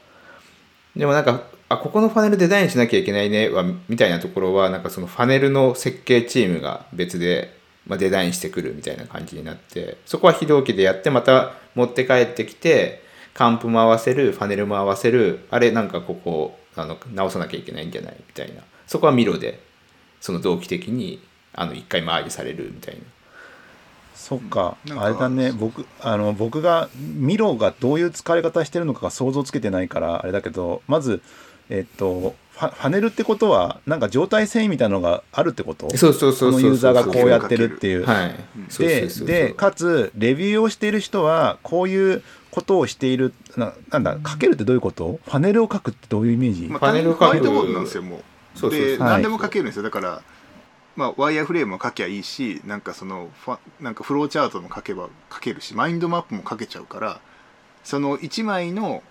[0.97, 7.58] でもなんかあここのパネルデザインしなきゃいけないねはみたいなところはなんかそのパネルの設計チームが別で、
[7.89, 13.03] まあ、デザインしてくるみたいな感じになってそこは非同期でやってまた持って帰ってきて
[13.35, 18.63] カンプも合わせるパネルも合わせるあれなんかここあの直さなきゃいけないんじゃないみたいな。
[18.87, 19.61] そこはミロで
[20.21, 21.23] その同期的に
[21.53, 23.01] あの一回回りされるみたいな。
[24.15, 24.77] そっか。
[24.97, 25.53] あれだね。
[25.53, 31.23] 僕あの僕がミロがどういう使い方してるのかが想像つけてないからあれだけどまず
[31.71, 35.97] えっとファパネルってことはなんか状態遷移みたいなのがあるってこと？
[35.97, 38.05] そうそうそうそうこのユーザーがこうやってるっていう。
[38.05, 38.35] はい。
[38.79, 43.33] ででかつレビューをしている人はこういうことをしている。
[43.57, 45.21] ななんだ書けるってどういうこと？
[45.27, 47.25] パネルを書くってどういうイメージ、まあ、パネルを書く。
[47.27, 48.59] ホワイトボードなんですよもう。
[48.59, 48.89] そうそうそう。
[48.89, 49.11] で、はい。
[49.13, 49.85] 何でも書けるんですよ。
[49.85, 50.23] だから、
[50.97, 57.21] まあ、ワイヤーフレームも書きゃいいしなんかそのファなんかフローチャートも書けば書けるしマインドマップも書けちゃうから
[57.85, 59.05] その1枚の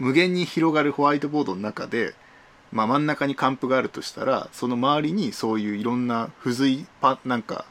[0.00, 2.14] 無限に広がるホワイトボードの中で、
[2.72, 7.66] まあ、真ん中にカンプがあるとしたらその周りにそういういろんな付随パなんか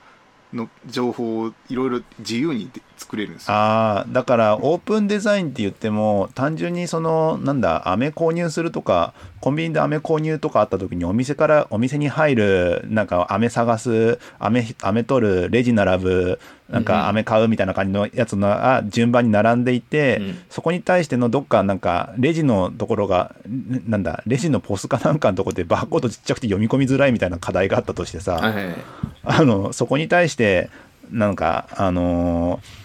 [0.54, 3.54] の情報をいろいろ自由に作れるんですよ。
[3.54, 20.40] あだからオープンデザインって言っても単純にそのなんだ飴購入するとかコンビニで飴購入とかあった時にお店からお店に入るなんか飴探す飴飴取るレジ並ぶなんか飴買うみたいな感じのやつが順番に並んでいて、うん。
[20.50, 28.76] そこに対してのどっかなんかレジのところがんなんだレジのポスかなんかのところでバーコードちっちゃくて読み込みづらいみたいな課題があったとしてさ、はいはいはい。
[29.24, 30.70] あのそこに対して
[31.12, 32.79] なんかあのー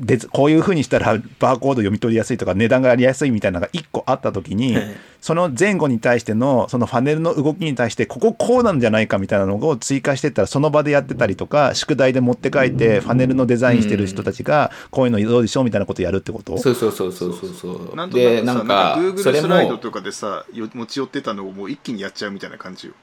[0.00, 16.56] でこういうふうにしたらバーコード読み取りやすいとか値段がやりやすいみたいなのが1個あった時にはいその前後に対してのそのパネルの動きに対してこここうなんじゃないかみたいなのを追加してったらその場でやってたりとか宿題で持って帰ってパネルのデザインしてる人たちがこういうのどうでしょうみたいなことやるってこと？
[16.56, 17.94] そうそうそうそうそうそう。
[17.94, 22.94] なんとなくさなんか Google スライドもとかでさよ持ち寄ってたのをもう一気にやっちゃうみたいな感じよ。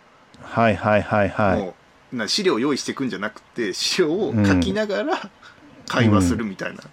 [0.42, 1.62] はいはいはいはい。
[1.62, 1.76] も
[2.14, 5.30] うな資料を用意していくんじゃなくて資料を書きながら
[5.88, 6.84] 会話するみたいな、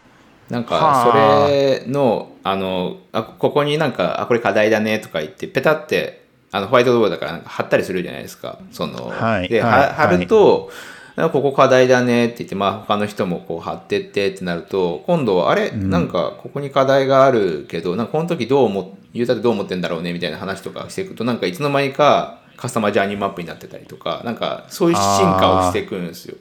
[0.51, 1.12] なんはかあ。
[1.12, 8.59] それのあのあここになんかあこれ課題だねとか言ってペタってあのホワイトボードだからなんか貼ったりするじゃないですか。
[8.70, 9.49] その、はい。
[9.49, 9.72] で、はい。
[9.88, 10.70] は貼ると、
[11.16, 26.36] なんかここ課題だねって言って、まあ他の人もこう貼ってってってなると、今度はあれ、なんかここに課題があるけど、なんかこの時どう思っ、ユーザーってどう思ってんだろうねみたいな話とかしていくと、なんかいつの間にかカスタマージャーニーマップになってたりとか、なんかそういう進化をしていくんですよ。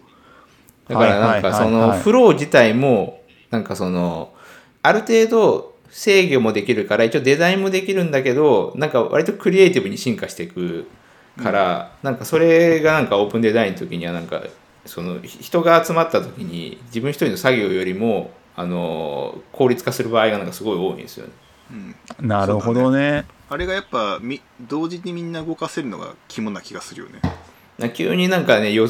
[0.88, 3.22] だからなんかそのフロー自体も、
[3.52, 4.34] なんかその、
[4.82, 10.88] ある程度制御もできるから、一応デザインもできるんだけど、なんか割とクリエイティブに進化していく
[11.42, 14.44] から、なんかそれがなんかオープンデザインの時にはなんか
[14.86, 21.34] その人が集まった時に自分一人の作業よりもあの効率化する場合がなんかすごい多いんですよね。
[22.20, 22.28] うん。
[22.28, 23.26] なるほどね。
[23.50, 27.22] あれがやっぱみ同時にみんな動かせるのが肝な気がするよね
[27.96, 28.88] 急になんかねよ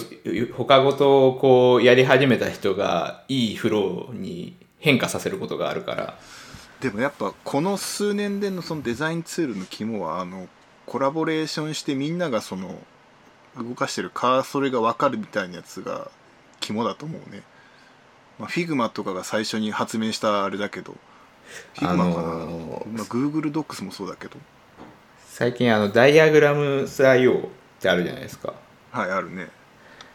[0.56, 6.18] 他ごとをこうやり始めた人がいいフローに変化させることがあるから。
[6.82, 10.50] でもやっぱこの数年でのそのデザインツールの肝はあの
[10.86, 12.78] コラボレーションしてみんながその
[13.58, 16.12] 動かしてるカーソルが分かるみたいなやつが
[16.60, 17.44] 肝だと思うね、
[18.38, 20.98] まあ、Figma とかが最初に発明したあれだけど
[21.76, 24.38] Figma かな、あのーまあ、Google Docs もそうだけど。
[25.26, 28.54] 最近あのダイアグラムス IO ってあるじゃないですか。
[28.94, 29.50] はいあるね。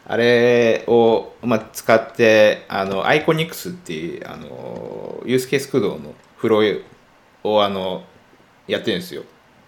[0.07, 6.81] あれを、まあ、使ってあのアイコニクスっていうあのユースケース駆動のフロー
[7.43, 8.03] をあの
[8.67, 9.23] やってるんですよ。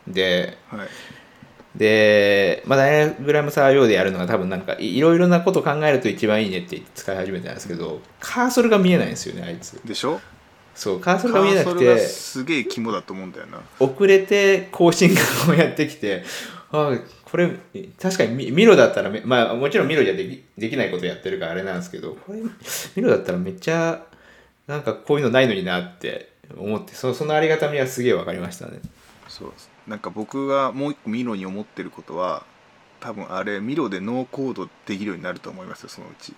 [0.07, 0.87] ではい。
[1.75, 9.79] で、まあ、ダイアグラムサー用でやるのが多分なんかいいろいろなこと考えると一番いいねって使い始めたんですけどカーソルが見えないんですよねあいつ。
[9.85, 10.19] でしょ？
[10.73, 13.61] そうカーソカルが見えなくーソルがてすげえ肝だと思うんだよな。
[13.79, 15.13] 遅れて更新
[15.47, 16.23] が やってきて
[16.71, 16.97] あ
[17.31, 17.49] これ
[17.97, 22.49] 確かにミミロだったらまあもちろんミロじゃできできないことやってるからあれなんですけどこれミ
[23.01, 24.03] ロだったらめっちゃ
[24.67, 28.81] なんかこういうのないのになって思ってそそのありがたみはすげえ分かりましたね。
[29.29, 29.53] そう
[29.87, 32.43] なんか僕がもう一個ミロに思ってることは
[32.99, 36.33] 多分あれミロでノーコードできるようになると思いますよそのうち。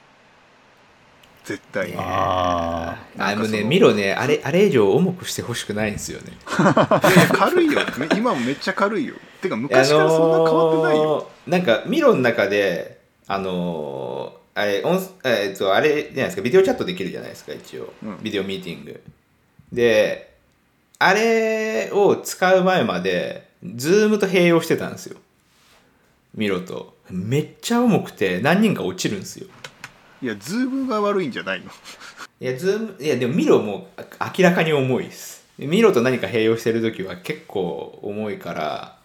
[1.45, 1.89] 絶対。
[1.91, 6.33] にああのねなんかその Miro ねあれあれ以上重くしてほしくないんですよね。
[6.45, 7.81] 軽いよ。
[7.97, 9.15] め 今もめっちゃ軽いよ。
[9.41, 16.41] てか昔からそんな変わってないよ、あのーなんか Miro の中であのーあれ音えーっとあれじゃないですか。
[16.41, 18.17] ビデオチャットできるじゃないですか一応、うん。
[18.21, 19.01] ビデオミーティング。
[19.71, 20.31] で
[20.99, 25.17] あれを使う前まで Zoom と併用してたんですよ。
[26.35, 26.93] Miro と。
[27.09, 29.47] めっちゃ重くて何人か落ちるんですよ
[30.23, 31.65] いや Zoom が悪いんじゃないの？
[32.39, 35.45] いや Zoom いやでも Miro もあ明らかに重いです。
[35.57, 38.97] Miro と何か併用してる時は結構重いから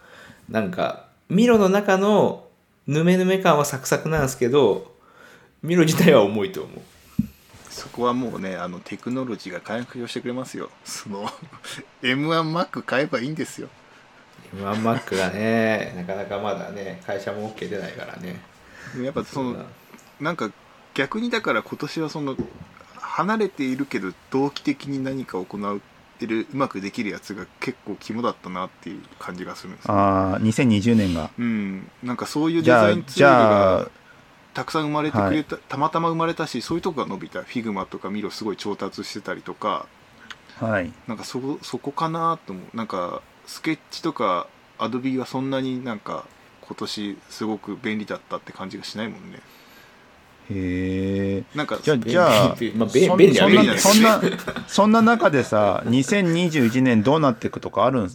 [0.49, 2.47] なんか Miro の中の
[2.87, 4.95] ヌメヌメ感はサクサクなんですけど
[5.61, 6.81] Miro 自体は重いと思う。
[7.69, 10.71] そこはもうねあのテクノロジーが解決してくれますよ。
[10.85, 11.29] その
[12.03, 13.69] M1Mac 買えばいいんですよ。
[14.55, 18.41] M1Mac がねなかなかまだね会社も OK 出ないからね。
[19.03, 19.65] やっぱその
[20.21, 20.51] なんか
[20.99, 22.37] 逆にだから今年はその
[22.97, 25.79] 離れているけど同期的に何かを行っ
[26.19, 29.95] てるうまくできるやつが結構肝だったなっていう感じがするんですよ。
[29.95, 31.31] ああ2020年が。
[31.39, 31.89] うん。
[32.03, 33.89] なんかそういうデザインツールがあ
[34.55, 37.45] たくさん生まれてくれた、たまたま生まれたしそういうとこが伸びた。
[37.45, 39.87] Figma とか Miro すごい調達してたりとか。
[40.59, 40.93] はい。
[41.07, 42.77] なんかそこそこかなと思う。
[42.77, 46.25] なんかスケッチとかアドビはそんなになんか
[46.63, 49.39] 今年すごく便利だったって感じがしないもんね
[50.51, 54.21] へえなんかじゃあじゃあまあ、べそん便利はそんなそんな
[54.67, 58.11] そんな中でさ2021年どうなっていくとかあるんで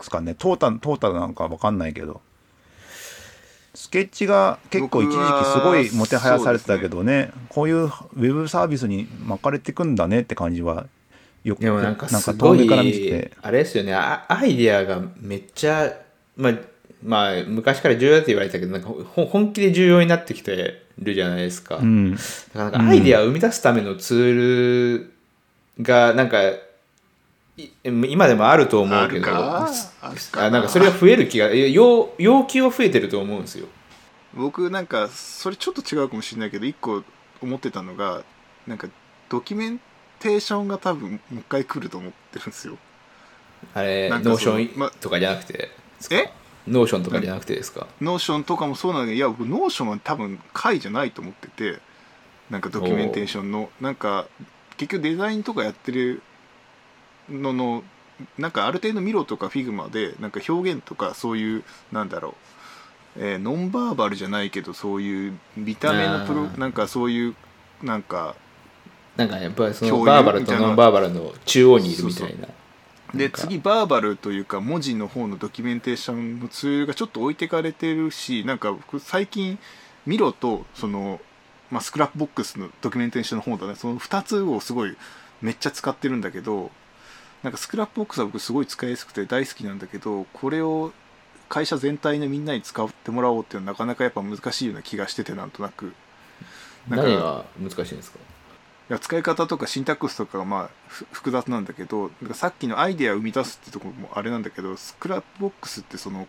[0.00, 0.34] すかね？
[0.36, 2.20] トータルトータルなんかわかんないけど。
[3.74, 5.18] スケッチが結構一時期
[5.50, 7.30] すごいもてはやされてたけどね。
[7.48, 10.86] こういうウェブサービスに巻かれてくんだねって感じは
[11.42, 13.32] よくなんかす遠ごい目から見てて。
[13.40, 13.94] あれですよね。
[13.94, 15.90] あアイディアがめっちゃ
[16.36, 16.54] まあ
[17.02, 22.14] まあ昔から重要だって言われてたけどなんかほ本気で重要になってきてるじゃないですか、うん。
[22.14, 22.24] だか
[22.54, 24.98] らなんかアイディアを生み出すためのツー
[25.78, 26.42] ルがなんか
[27.56, 29.72] い今でもあると思うけどあるか？
[30.02, 30.44] あるか。
[30.46, 33.66] あなんかそれが増える気が要要求は増えてると思うんですよ。
[34.34, 37.02] 僕なんかそれちょっと違うかもしれないけど一個
[37.42, 38.22] 思ってたのが
[38.66, 38.88] なんか
[39.28, 39.80] ドキュメン
[40.18, 42.78] テーションが多分もう一回来ると思ってるんですよ。
[43.74, 45.68] あれ Notion とかじゃなくて
[46.10, 46.30] え？
[46.68, 47.86] Notion とかじゃなくてですか？
[48.00, 51.78] Notion とかもそうなんだけどいや僕 Notion は多分解じゃないと思ってて
[52.50, 53.70] なんかドキュメンテーションの。
[53.80, 54.26] なんか
[54.76, 56.22] 結局デザインとかやってる
[57.30, 57.84] のの
[58.38, 62.34] なんかある程度 Miro とか Figma でなんか表現とかそういうなんだろ
[63.16, 67.34] う、えーノンバーバルじゃないけどそういう見た目のプロなんかそういう
[67.82, 68.34] なんか
[69.16, 72.48] なんかやっぱりそのバーバルとノンバーバルの中央にいるみたいな
[73.14, 79.58] で次バーバルというか文字の方のドキュメンテーションのツールがちょっと置いてかれてるしなんか僕最近
[80.06, 81.20] Miro とその、
[81.70, 84.96] まあ、 Scrapbox のドキュメンテーションの方だねその2つをすごい
[85.42, 86.70] めっちゃ使ってるんだけど
[87.42, 90.92] なんか Scrapbox は僕すごい使いやすくて大好きなんだけどこれを
[91.48, 95.92] 会社全体のみんなに使ってもらおうっていうのはなかなかやっぱ難しいような気がしててなんとなく。
[96.88, 98.18] な何が難しいんですか？
[98.18, 98.22] い
[98.92, 106.26] や使い方とかシンタックスとかがまあふ複雑なんだけどなんかさっきのアイデアを生み出すってところもあれなんだけど Scrapbox ってその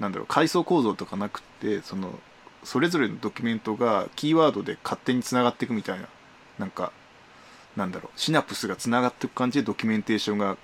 [0.00, 2.18] なんだろう階層構造とかなくってその
[2.64, 6.06] それぞれのドキュメントがキーワードで勝手につながっていくみたいな
[6.58, 6.92] なんか
[7.76, 10.56] なんだろうシナプスがつながっていく感じでドキュメンテーションが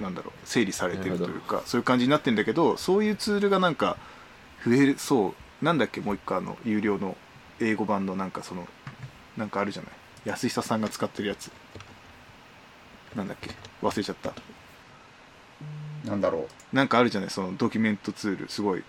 [0.00, 3.96] なんだろう整理されてるというかそういう感じになってるんだけどそういうツールがなんか
[4.64, 5.34] 増えるそう。
[5.62, 7.16] なんだっけもう一個あの有料の
[7.60, 8.68] 英語版のなんかその
[9.38, 9.92] なんかあるじゃない？
[10.26, 11.50] 安久さんが使ってるやつ。
[13.14, 13.50] なんだっけ？
[13.82, 14.32] 忘れちゃった。
[16.04, 17.30] なんだろなんかあるじゃない？
[17.30, 18.48] そのドキュメントツール。
[18.48, 18.84] すごい。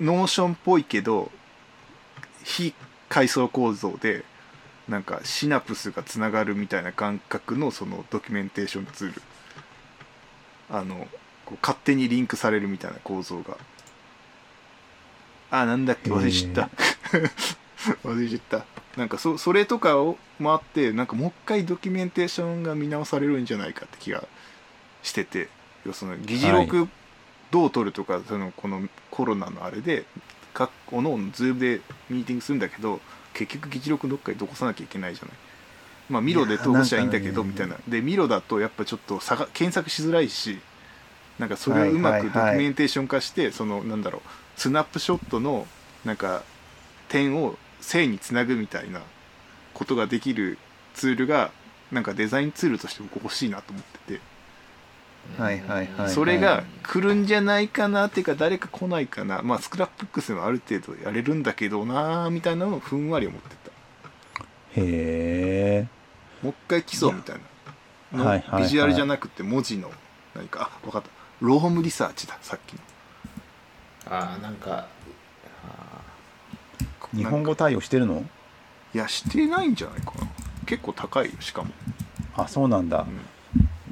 [0.00, 1.30] Notion っぽいけど
[2.44, 2.72] 非
[3.08, 4.24] 階層構造で
[4.88, 9.22] なんかシナプスがつながるみたいな感覚のそのドキュメンテーションツール。
[10.70, 11.06] あの
[11.44, 13.58] こう勝手にリンクされるみたいな構造が。
[15.50, 16.10] あなんだっけ？
[16.10, 16.70] 忘れちゃった。
[18.08, 18.64] 忘れちゃった
[18.96, 24.24] なんかそそれとかをもあってなんかもう一回ドキュメンテーションが見直されるんじゃないかって気が
[25.02, 25.48] してて
[25.84, 26.86] 要するに議事録っ
[27.50, 30.04] どう取るとかそのこのコロナのあれで
[30.54, 33.00] 各おの Zoom でミーティングするんだけど
[33.34, 35.34] 結局議事録どっかに残さなきゃいけないじゃない。
[36.08, 37.76] まあミロで投稿しちゃいいんだけどみたいな。
[37.86, 39.20] でミロだとやっぱちょっと
[39.52, 40.58] 検索しづらいし
[41.38, 45.66] なんかそれをうまくドはいはいはいキュメンテーション化してそのなんだろうスナップショットの
[46.04, 46.42] なんか
[47.08, 49.00] 点を線につなぐみたいな
[49.72, 50.58] ことができる
[50.94, 51.52] ツールが
[51.92, 54.20] なんかデザインツールとして僕欲しいなと思ってて。
[55.38, 59.42] はいはいはいそれが来るんじゃないかなっていうか誰か来ないかな。
[59.42, 63.56] まあスクラップブックスでもある程度やれるんだけどなみたいなのをふんわり思って
[64.36, 64.42] た。
[64.42, 65.86] へえ
[66.42, 67.36] もう一回来そうみたい
[68.12, 68.26] なの。
[68.26, 68.62] はいはいはい。
[68.62, 69.90] ビジュアルじゃなくて文字の
[70.34, 70.70] 何か。
[70.72, 71.08] あ分かった。
[71.40, 72.80] ロームリサーチださっきの。
[74.08, 74.86] ああなんか
[77.14, 78.24] 日本語対応してるの？
[78.94, 80.26] いやしてないんじゃないかな。
[80.66, 81.70] 結構高いよしかも、
[82.34, 83.06] あそうなんだ。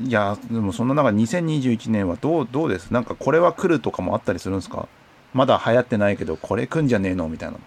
[0.00, 0.06] う、ん。
[0.06, 2.90] いやでもそんな中2021年はどうどうです？
[2.90, 4.88] なんかこれは来るとかもあったりするんですか？
[5.32, 7.28] まだ流行ってないけどこれ来んじゃねえの？
[7.28, 7.58] みたいな。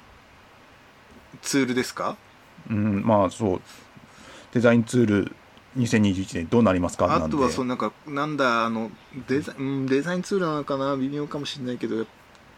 [1.41, 2.17] ツールですか？
[2.69, 3.61] うんまあそう。
[4.53, 5.35] デザインツール
[5.77, 7.13] 2021年どうなりますか？
[7.13, 8.89] あとはそののなんかなんだあの
[9.27, 10.95] デザ,、うん、デザインツールなのかな？
[10.95, 12.05] 微妙かもしれないけど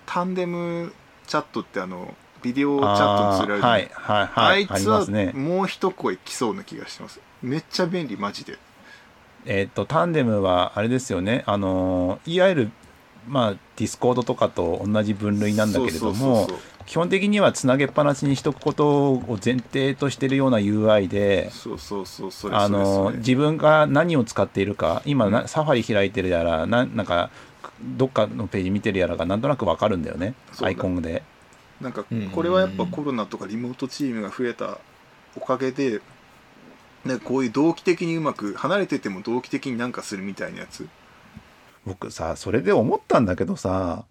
[0.06, 0.94] Tandem
[1.28, 7.20] チャットってあのビデオチャットのツールあるじゃないはいはいはいあいつはもう一声来そうな気がしてます。
[7.42, 8.58] めっちゃ便利マジで。
[9.46, 11.44] えっ、と Tandem はあれですよね。
[11.46, 12.72] あのいわゆる
[13.28, 16.48] まあ Discord とかと同じ分類なんだけれども
[16.86, 21.52] 基本的にはつなげっぱなしにしとくことを前提としてるような UI で
[23.18, 27.30] 自分が何を使っているか今なサファリ開いてるやらななんか
[27.82, 30.34] どっかのページ見てるやらがなんとなくわかるんだよね。
[30.62, 31.24] アイコンで
[31.82, 34.80] なんかうんこれはやっぱコロナとかリモートチームが増えた
[35.36, 36.02] おかげで
[37.06, 40.88] なんかこういう同期的にうまく離れてても同期的になんかするみたいなやつ。
[41.86, 44.04] 僕さそれで思ったんだけどさ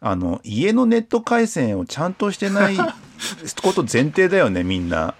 [0.00, 2.76] あの家のネット回線をちゃんとしてない
[3.62, 5.14] こと前提だよねみんな。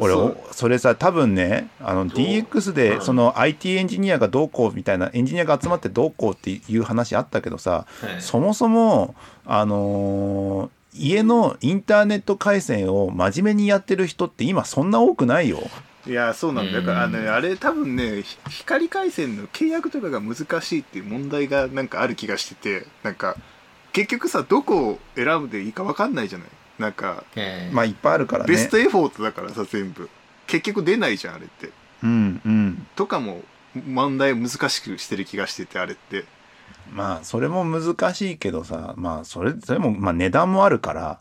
[0.00, 0.14] 俺
[0.52, 2.72] それさ多分ねあの DX う。
[2.72, 8.22] んでその IT エンジニアがどうこうみたいなエンジニアが集まってどうこうっていう話あったけどさはい。
[8.22, 9.14] そもそも
[9.44, 15.58] あのー家のインターネット回線を真面目にやってる人って今そんな多くないよ。
[16.06, 16.80] いやそうなんだ。
[16.80, 23.36] だからあのうんあれ多分ねひ光回線の契約とかが難しいっていう問題がなんかある気がしててなんか
[23.92, 26.48] 結局さどこを選ぶでいいか分かんないじゃない。
[26.78, 27.74] なんかええ。
[27.74, 28.48] まあいっぱいあるからね。
[28.48, 30.08] ベストエフォートだからさ全部。
[30.46, 31.70] 結局出ないじゃんあれって。
[32.02, 32.86] うんうん。
[32.96, 33.42] とかも
[33.86, 36.24] 問題を難しくしてる気がしててあれって
[36.92, 41.20] まあそれも難しいけどさまあそれそれもまあ値段もあるから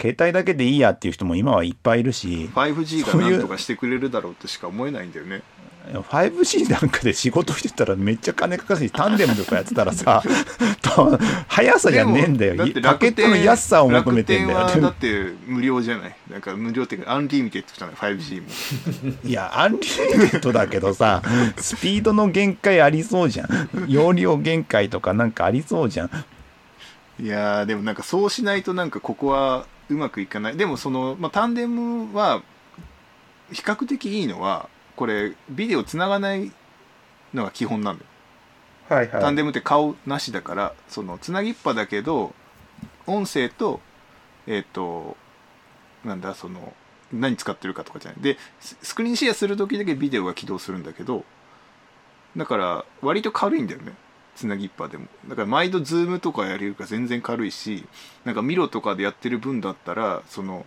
[0.00, 5.42] 携帯だけでいいやっていう人も今はいっぱいいるし 5G がそういうなんとかしてくれるだろうとしか思えないんだよね
[5.92, 10.22] 5G なんかで仕事してたらめっちゃ金かかるし Tandem とかやってたらさ
[10.82, 11.18] と
[11.48, 12.56] 速さじゃねえんだよ。
[12.56, 14.66] でもってパケットの安さを求めてんだよ。
[14.80, 16.16] だって無料じゃない？
[16.30, 18.48] なんか無料っていうかアンリミテッドじゃない？5G も。
[19.24, 19.82] いやアンリミ
[20.30, 21.22] テッドだけどさ
[21.56, 23.68] スピードの限界ありそうじゃん。
[23.88, 26.10] 容量限界とかなんかありそうじゃん。
[27.20, 30.56] いやーでもなんかそうしないとなんかここはうまくいかない。
[30.56, 32.42] でもその、まあ、タンデムは
[33.50, 34.68] 比較的いいのは
[34.98, 36.50] これビデオつながない
[37.32, 38.08] のが基本なんだよ。
[38.88, 42.34] はいはタンデムって顔なしだからそのつなぎっぱだけど
[43.06, 43.80] 音声と
[44.48, 45.16] えっ、と
[46.04, 46.72] なんだその
[47.12, 48.20] 何使ってるかとかじゃない。
[48.20, 51.24] でススクリーンシェアする時だけビデオが起動するんだけど
[52.36, 53.92] だから割と軽いんだよね。
[54.34, 55.06] つなぎっぱでも。
[55.28, 57.86] だから毎度 Zoom とかやれるから全然軽いし
[58.24, 60.66] なんか Miro とかでやってる分だったらその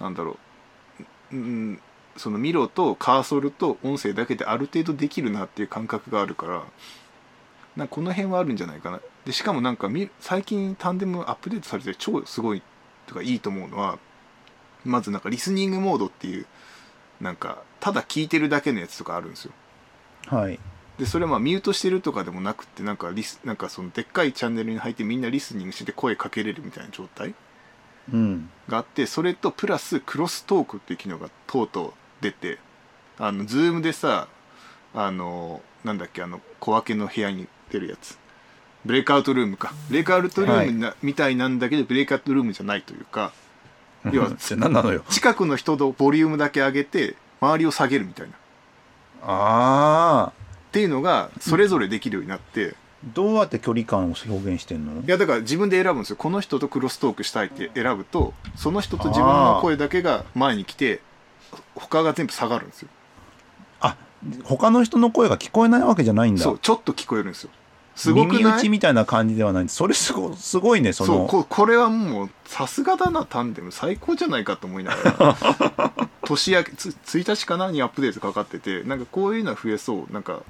[0.00, 0.38] なんだろ
[1.32, 1.38] うう。
[1.38, 1.80] ん
[2.18, 6.62] その Miro とカーソルと音声だけである程度できるなっていう感覚があるから
[7.76, 9.00] なんかこの辺はあるんじゃないかな。
[9.24, 12.62] でしかもなんかみ最近 Tandem アップデートされて超すごい
[13.06, 13.98] とかいいと思うのは
[14.84, 16.46] まずなんか listening mode っていう
[17.20, 19.52] なんかただ聞いてるだけのやつとかあるんですよ。
[20.26, 20.58] はい。
[20.98, 27.34] でそれはまあミュートしてるとかでもなくってなんかリスなんかそのでっかいチャンネルに入ってみんなリスニングして声かけれるみたいな状態
[28.12, 28.50] うん。
[28.68, 32.58] があってそれとプラス crosstalk っていう機能がとうとう出て
[33.18, 34.28] あの Zoom でさ
[34.94, 38.18] あのなんだっけあの小分けの部屋に出るやつ。
[38.84, 39.72] breakout room か。
[39.88, 43.32] breakout room な、みたいなんだけど breakout room じゃないというか
[44.12, 45.04] 要は 何なのよ。
[45.10, 48.32] 近くの人のボリュームだけ上げて周りを下げるみたいな。
[48.32, 48.36] っ
[49.22, 50.32] ああ
[50.72, 55.02] ていうのがそれぞれできるようになって、どうやって距離感を表現してんの？
[55.02, 56.16] いやだから自分で選ぶんですよ。
[56.16, 61.00] この人とクロストークしたいって選ぶとその人と自分の声だけが前に来て
[61.74, 62.88] 他が全部下がるんですよ。
[63.80, 63.96] あ
[64.44, 66.42] 他の人の声が聞こえないわけじゃないんだ。
[66.42, 67.50] そうちょっと聞こえるんですよ。
[67.94, 68.38] すごくない？
[68.44, 69.76] 耳打ちみたいな感じではないんです。
[69.76, 71.14] それすごすごいねその。
[71.14, 75.36] そうここれはもうさすがだなタンデム最高じゃないかと思いなが
[75.80, 76.08] ら。
[76.24, 80.12] 年明けつ1日かなにアップデートかかっててなんかこういうのは増えそう。
[80.12, 80.42] なんか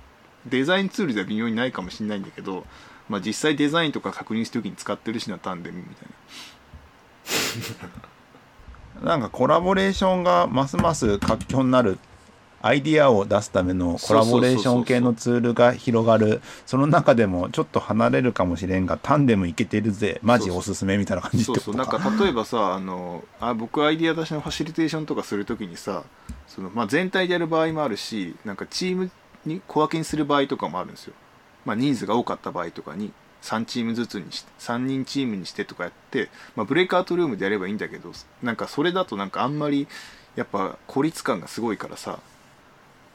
[0.46, 2.64] デザインツールでは微妙にないかもしれないんだけど、
[3.08, 6.08] まあ、実際デザインとか確認する時に使ってるしなタンデムみたい
[7.82, 7.88] な
[9.02, 11.98] なんかコラボレーションがますます活況になる
[12.60, 16.40] アイディアを出すためのコラボレーション系のツールが広がる。
[16.66, 20.18] その中でもちょっと離れるかもしれんがタンデムいけてるぜ。
[20.22, 26.02] マジおすすめみたいな感じってそうそうなんかか例えばさあのあ僕アイディア出しのファシリテーションとかするときにさ
[26.48, 29.10] その、まあ、全体でやる場合もあるしなんかチーム
[29.46, 31.14] に小分けにする場合とかもあるんですよ、
[31.64, 33.12] まあ、人数が多かった場合とかに。
[33.42, 38.12] 3チームずつにして3人チームにしてとかやって、まあ、ブレイクアウトルームでやればいいんだけど
[38.42, 39.86] なんかそれだとなんかあんまり
[40.36, 42.18] やっぱ孤立感がすごいからさ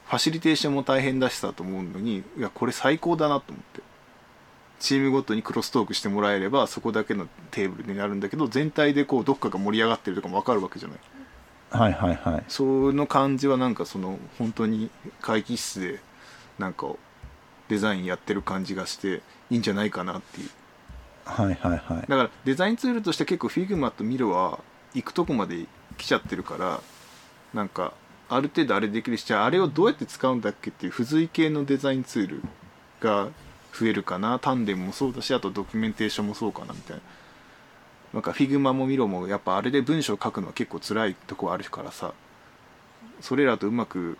[0.06, 3.94] ファシリテーションも大変だしさと思うのにいやこれ最高だなと思って。
[4.80, 10.98] チームごとにクロストークしてもらえればそこだけのテーブルになるんだけど全体でこうどっかが盛り上がってるとかも分かるわけじゃない。
[11.70, 12.44] はいはいはい。
[12.48, 14.90] その感じはなんかその本当に
[15.22, 16.00] 会議室で
[16.58, 16.88] なんか
[17.68, 20.48] デザインやってる感じがしていいんじゃないかなっていう。
[21.24, 21.80] はいはいはい。
[22.08, 24.58] だからデザインツールとして結構 Figma と Miro は
[24.94, 26.80] 行くとこまで来ちゃってるから
[27.52, 27.94] なんか
[28.28, 32.42] ある程度あれできるしじゃああれをどうやって使うんだっけっていう付随系のデザインツール
[33.00, 33.28] が
[33.72, 34.38] 増えるかな。
[34.38, 37.02] タンデムもそうだしあとドキュメンテーションもそうかなみたいな。
[38.14, 42.12] なんか Figma も Miro もやっぱあれで文章書くのは結構辛いとこあるからさ。
[43.20, 44.18] それらとうまく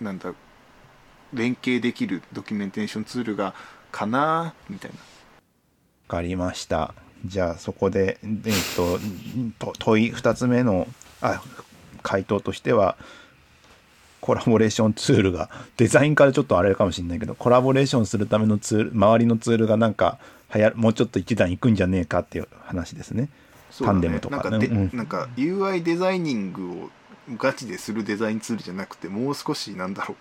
[0.00, 0.32] なんだ
[1.32, 3.54] 連携できるドキュメンテーションツールが
[3.92, 4.96] かなみたいな。
[4.96, 5.02] わ
[6.08, 6.94] かりました。
[7.24, 8.98] じゃあそこでえっと
[9.58, 10.86] と問い2つ目の
[11.20, 11.42] あ
[12.02, 12.96] 回答としては
[14.20, 20.18] コラボレーションツールがデザインからちょっとあれかもしれないけどコラボレーションするためのツール周りのツールがなんか
[20.48, 23.22] はやもうちょっと一段いくんじゃねえかっていう話ですね。
[23.22, 23.28] ね。
[23.78, 24.36] タンデムとか。
[24.36, 26.90] なんかで、うんなんか UI デザイニングを
[27.36, 30.16] ガチでするデザインツールじゃなくてもう少しなんだろう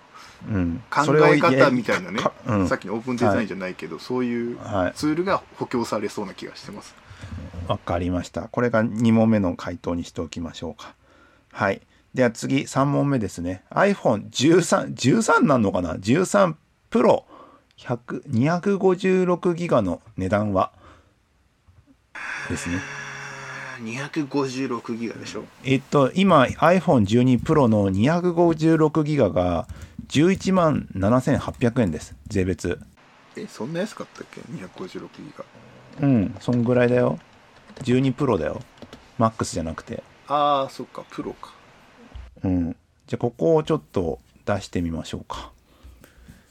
[0.48, 6.96] うん、考え方みたいなねか、うん、さっきのオープンデザインじゃないけど、そういうはいツールが補強されそうな気がしてます。
[7.68, 8.44] わかりました。
[8.44, 10.96] これが2問目の回答にしておきましょうか。
[11.52, 11.82] はい。
[12.14, 13.64] では次、3問目ですね。
[13.70, 16.56] iPhone13、13なんのかな ?13
[16.90, 17.24] Pro
[17.78, 20.72] 100 256ギガの値段は？
[22.50, 22.80] ですね。
[23.82, 25.44] 256ギガでしょ？
[25.64, 29.68] えっと、今 iPhone12 Pro の256ギガが
[30.10, 32.16] 11万7800円です。
[32.28, 32.80] 税別。
[33.36, 35.46] えそんな安かったっけ？256ギガ
[36.02, 37.20] うん、そんぐらいだよ。
[37.84, 38.62] 12 Pro だよ。
[39.20, 40.04] MAX じゃなくて。
[40.28, 41.54] ああそっかプロか
[42.44, 42.76] うん。
[43.08, 45.52] じゃあここをちょっと出してみましょうか。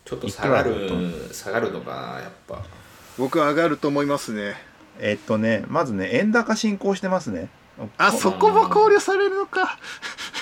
[0.04, 2.64] ちょっと下がる下がるのかなやっぱ
[3.18, 4.54] 僕は上がると思いますね
[5.00, 7.48] えっとね、まずね、円高進行してますね。
[7.96, 9.78] あそこも考慮されるのか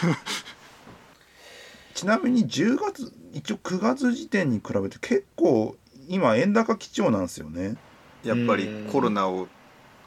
[1.94, 5.76] ちなみに10月、一応9月時点に比べて結構
[6.08, 7.76] 今円高基調なんですよね。
[8.24, 9.48] やっぱりうんコロナを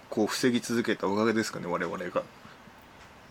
[0.10, 2.24] こう防ぎ続けたおかげですかね我々が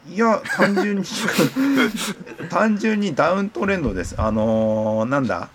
[0.09, 1.05] いや、単純に、
[2.51, 4.15] 単純にダウントレンドです。
[4.17, 5.49] あのーなんだ？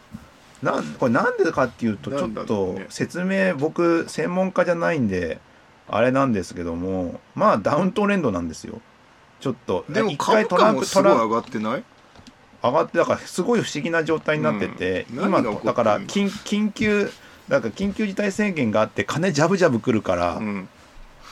[0.62, 5.40] なんこれなんでかっていうと、ちょっとね説明、僕、専門家じゃないんで、
[5.88, 8.82] あれなんですけども、まあダウントレンドなんですよ。
[9.40, 11.84] ちょっと、でも一回株価もすごい上がってない？
[12.64, 15.32] 上がってだからすごい不思議な状態になってて、今うん。
[15.32, 15.66] 何が起こってんの？
[15.66, 17.12] だから緊緊急
[17.50, 20.70] だから緊急事態宣言があって金ジャブジャブ来るから、うん。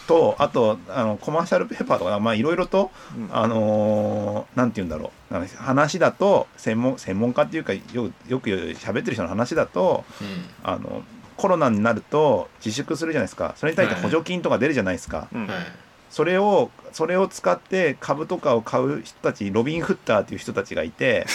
[0.08, 3.30] とあとあのコマーシャルペーパーとかまあいろいろと、うん。
[3.32, 5.34] あのーなんて言うんだろう。
[5.34, 7.82] なんか話だと専門専門家っていうかよ
[8.28, 10.28] よく喋ってる人の話だとうん。
[10.64, 11.04] あの
[11.42, 13.56] コロナになると自粛するじゃないですか。
[13.58, 15.48] それに対して補助金とか出るじゃないですか、うん。
[15.48, 15.58] はい。
[16.12, 21.26] それをそれを使って株とかを買う人たちロビンフッターっていう人たちがいて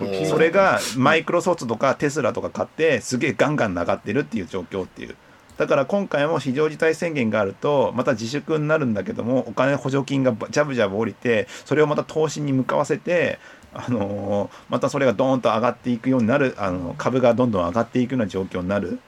[0.00, 5.16] うん それがマイクロソフトとかテスラとか買ってすげえガンガン上がってるっていう状況っていう。
[5.58, 13.38] だから今回も非常事態宣言があるとまた自粛になるんだけどもお金補助金がジャブジャブ降りてそれをまた投資に向かわせて
[13.74, 19.00] あのーまたそれがドーンと上がっていくようになるあの株がどんどん上がっていくような状況になる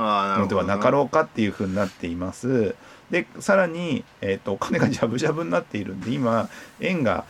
[0.00, 2.74] のではなかろうかっていうふうになっています。
[3.10, 6.48] でさらに、えー、とお金がジャブジャブになっているんで今
[6.80, 7.24] 円が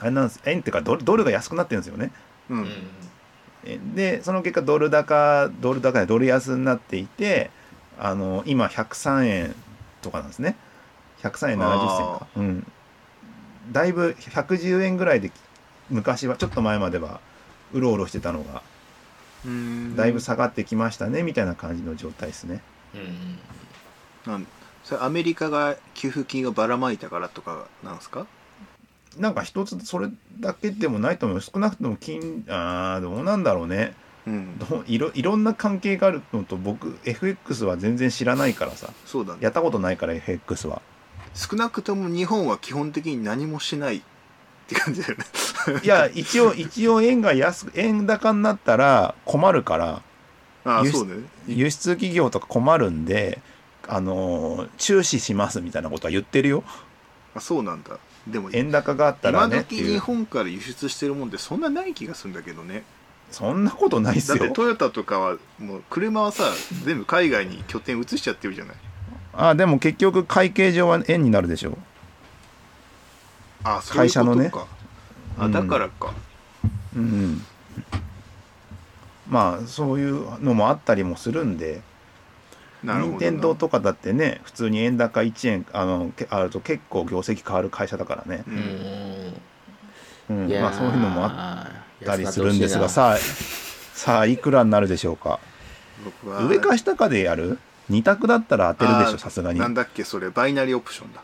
[0.00, 2.12] あれなんです円っていうかドルドルが安くなってるんですよね。
[2.50, 3.94] ううん。
[3.94, 7.50] でその結果ドル高ドル高でドル安になっていて
[7.98, 9.54] あの今103円
[10.00, 10.56] とかなんですね。
[11.22, 12.26] 103円70銭か。
[12.36, 12.72] うん。
[13.70, 15.30] だいぶ110円ぐらいで
[15.90, 17.20] 昔はちょっと前までは
[17.72, 18.71] うろうろしてたのがうん
[19.96, 22.62] だいぶ下がってきましたねみたいな感じの状態ですね。
[24.26, 24.46] うん。
[24.84, 28.26] それアメリカが給付金をばらまいたからとかなんですか？
[29.18, 30.08] なんか一つそれ
[30.40, 31.40] だけでもないと思う。
[31.40, 33.94] 少なくとも金あーどうなんだろうね。
[34.26, 34.58] うん。
[34.58, 38.90] どういろいろんな関係があるのと僕 FX は全然知らないからさ。
[39.04, 39.40] そうだね。
[39.42, 40.80] やったことないから FX は。
[41.34, 44.02] 少なくとも日本は基本的に何もしないっ
[44.68, 45.24] て感じだよね
[45.82, 50.02] いや一応一応円が安く円高になったら困るから
[50.64, 51.22] 輸出ああそうだね。
[51.46, 53.40] 輸出企業とか困るんで
[53.88, 56.64] あのー注視しますみたいなことは言ってるよ。
[57.34, 57.98] あそうなんだ。
[58.26, 62.84] でも円高があったら今時日本から輸出してるもんってそんなない気がするんだけどね。
[63.30, 66.44] そんなことないっすだってよトヨタとかはもう車はさ
[66.84, 68.76] 全部海外に拠点移しちゃってるじゃない。
[69.32, 71.78] あでも結局会計上は円になるでしょ。
[73.64, 74.50] あそういう会社のね。
[74.50, 74.81] ことか
[75.38, 76.12] あうんだからか、
[76.96, 77.42] うん。
[79.28, 81.82] まあそういうのもあったりもするんで。
[82.84, 88.50] 任天堂とかだってね普通に円高1円あのけあると結構業績変わる会社だからね、う
[90.30, 90.36] うん。
[90.36, 90.46] ん。
[90.48, 91.68] うんまあそういうのもあ
[92.02, 93.16] ったりするんですがさあ
[93.94, 95.38] さあいくらになるでしょうか？
[96.48, 99.60] 上か下かでやる？2択だったら当てるでしあょさすがに。
[99.60, 100.30] なんだっけそれ。
[100.30, 101.20] バイナリーオプションだ。
[101.20, 101.22] な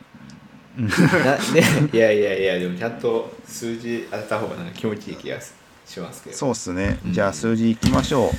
[0.79, 0.89] ね、
[1.93, 6.37] いやいやいやでもちゃんと数字当てた方がなんか気持ちいい気がしますけど。
[6.37, 7.01] そうっすね。
[7.05, 7.13] うん。
[7.13, 8.31] じゃあ数字いきましょう。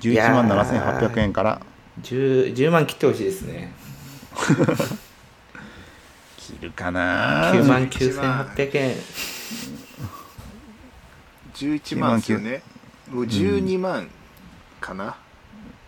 [0.00, 1.60] 11万7800円から
[2.02, 3.72] 10, 10万切ってほしいですね。
[6.36, 8.96] 切るかな？9万9800円。
[11.54, 12.62] 11万ですよね。
[13.10, 14.10] もう12万
[14.80, 15.14] かな、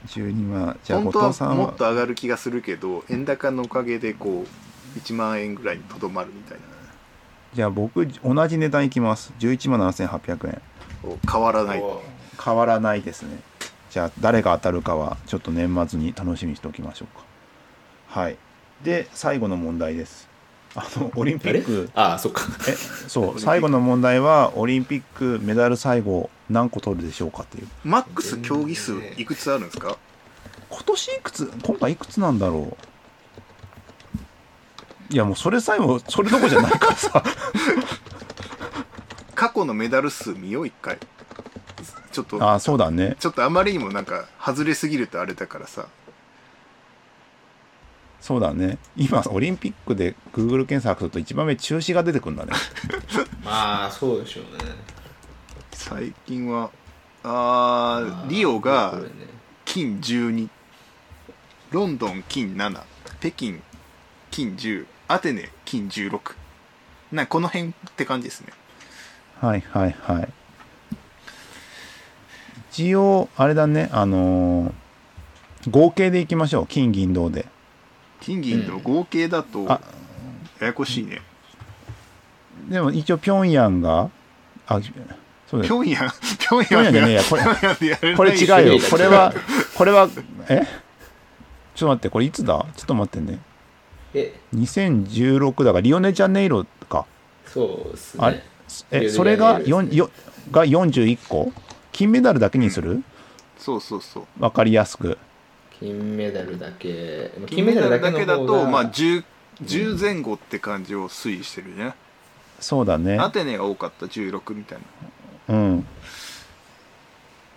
[0.06, 0.78] 12万。
[0.84, 1.54] じゃあ本当は後藤さんは？
[1.56, 4.48] もっと上がる気がするけど円高のおかげでこう
[4.96, 6.64] 1万円ぐらいにとどまるみたいな。
[7.54, 9.32] じゃあ僕同じ値段いきます。
[9.38, 10.62] 11万7800円。
[11.30, 11.80] 変わらない。
[11.80, 12.02] お。
[12.42, 13.38] 変わらないですね。
[13.90, 17.24] じゃあ誰が当たるかはちょっと年末に楽しみにしておきましょうか。
[18.20, 18.36] はい。
[18.82, 20.28] で最後の問題です。
[20.74, 21.90] あの オリンピック。
[21.94, 22.42] ああそっか。
[22.68, 23.40] えそう。
[23.40, 27.68] 最後の問題はオリンピックメダル最後何個取るでしょうかっていう。
[27.84, 29.96] マックス競技数いくつあるんですか？
[30.68, 32.84] 今年いくつ今回いくつなんだろう
[35.10, 37.22] いやもうそれさえもそれどころじゃないからさ。
[39.34, 40.98] 過去のメダル数見よう一回。
[42.10, 42.42] ちょっと。
[42.42, 43.16] ああそうだね。
[43.20, 45.86] ちょっとあまりにもなんか外れすぎるとあれだからさ。
[48.20, 48.78] そうだね。
[48.96, 52.52] 今オリンピックで Google 検索すると一番目中止が出てくるんだね。
[53.44, 54.74] まあそうでしょうね。
[55.72, 56.70] 最近は
[57.22, 59.00] あーリオが
[59.64, 60.48] 金12
[61.70, 62.82] ロンドン金7
[63.20, 63.60] 北京
[64.30, 66.34] 金10アテネ金16
[67.12, 68.52] なこの辺って感じですね。
[69.40, 70.28] はいはいはい。
[72.70, 74.72] 一応あれだねあのー
[75.68, 76.66] 合計でいきましょう。
[76.66, 77.46] 金銀銅で。
[78.20, 79.80] 金銀の合計だとあ。
[80.60, 81.20] ややこしいね、
[82.70, 84.10] でも一応ピョンヤンが
[84.66, 84.80] あ
[85.46, 87.22] そうだピョンヤンピョンピョンヤンじゃねえや。
[87.24, 88.88] これピョンヤンでやれないこれ違うよ。
[88.88, 89.34] これは
[89.76, 90.08] これは
[90.48, 90.62] え？
[91.74, 92.64] ちょっと待ってこれいつだ？
[92.76, 93.38] ちょっと待ってね
[94.18, 94.34] え。
[94.54, 97.06] 2016だからリオネジャネイロか。
[97.46, 98.36] そうっすあれ？
[98.36, 98.42] ね
[98.92, 100.10] リオネジャネイロえそれがですね4よ
[100.50, 101.52] が41個？
[101.92, 103.02] 金メダルだけにする？
[103.58, 104.42] そうそうそう。
[104.42, 105.18] わかりやすく。
[105.78, 107.32] 金メダルだけ。
[107.46, 109.24] 金メダルだけだとまああ 10,
[109.62, 111.94] 10前後って感じを推移してるね、
[112.60, 113.18] そうだね。
[113.18, 114.78] アテネが多かった16みたい
[115.48, 115.54] な。
[115.54, 115.86] うん。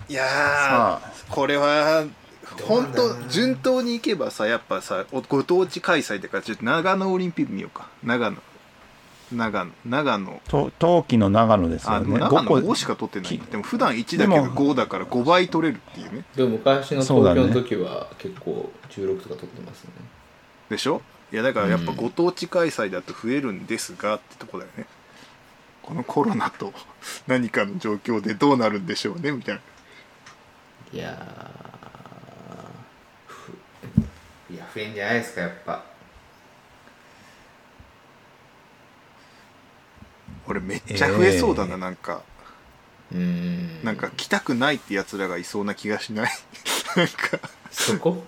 [0.08, 1.00] いや
[1.30, 2.06] これは
[2.64, 7.90] 本当順当にいけばさやっぱさおご当地開催だからちょっと長野オリンピック見ようか。
[8.04, 8.38] 長野。
[9.32, 9.72] 長野。
[9.86, 10.42] 長野。
[10.48, 12.20] と冬季の長野ですよね。
[12.20, 16.26] 長野5 5しか取ってないきでも普段1だけどでも5だから5倍取れるっていうね。
[16.36, 19.92] でも昔の東京の時は結構16とか取ってますね。
[20.70, 21.02] でしょ？
[21.32, 21.98] いやだからやっぱうん。
[21.98, 24.86] ご当地開催だと増えるんですがってとこだよね。
[25.84, 26.74] このコロナと
[27.28, 29.62] 何かの状況でどうなるんでしょうねみたいな。
[30.92, 33.54] いやーふ
[34.80, 35.84] いや増えんじゃないですかやっぱ。
[40.48, 41.78] 俺めっちゃ増えそうだな、えー。
[41.78, 42.22] なんか。
[43.12, 43.84] うーん。
[43.84, 46.32] なんか来たくないってやつらがいそうな気がしない。
[46.96, 47.40] なんか。
[47.72, 48.24] そこ？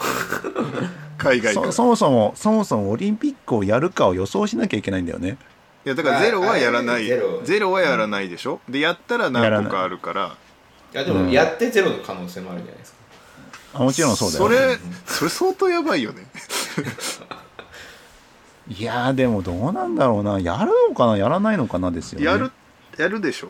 [1.18, 5.38] 海外そそもそもそもそもオリンピックをやるかを予想しなきゃいけないんだよね。
[5.86, 7.06] いやだからゼロはやらない。
[7.06, 7.42] あゼロ。
[7.44, 8.60] ゼロはやらないでしょ？
[8.70, 10.36] でやったら何個かあるから。
[10.94, 10.98] い。
[10.98, 12.98] やでもやってゼロの可能性もあるじゃないですか、
[13.74, 14.44] あもちろんそうだよ。
[14.46, 16.26] それそれ相当やばいよね。
[18.68, 20.40] いやーでもどうなんだろうな。
[20.40, 21.18] やるのかな？
[21.18, 22.26] やらないのかなですよね。
[22.26, 22.52] やる
[22.98, 23.50] やるでしょ。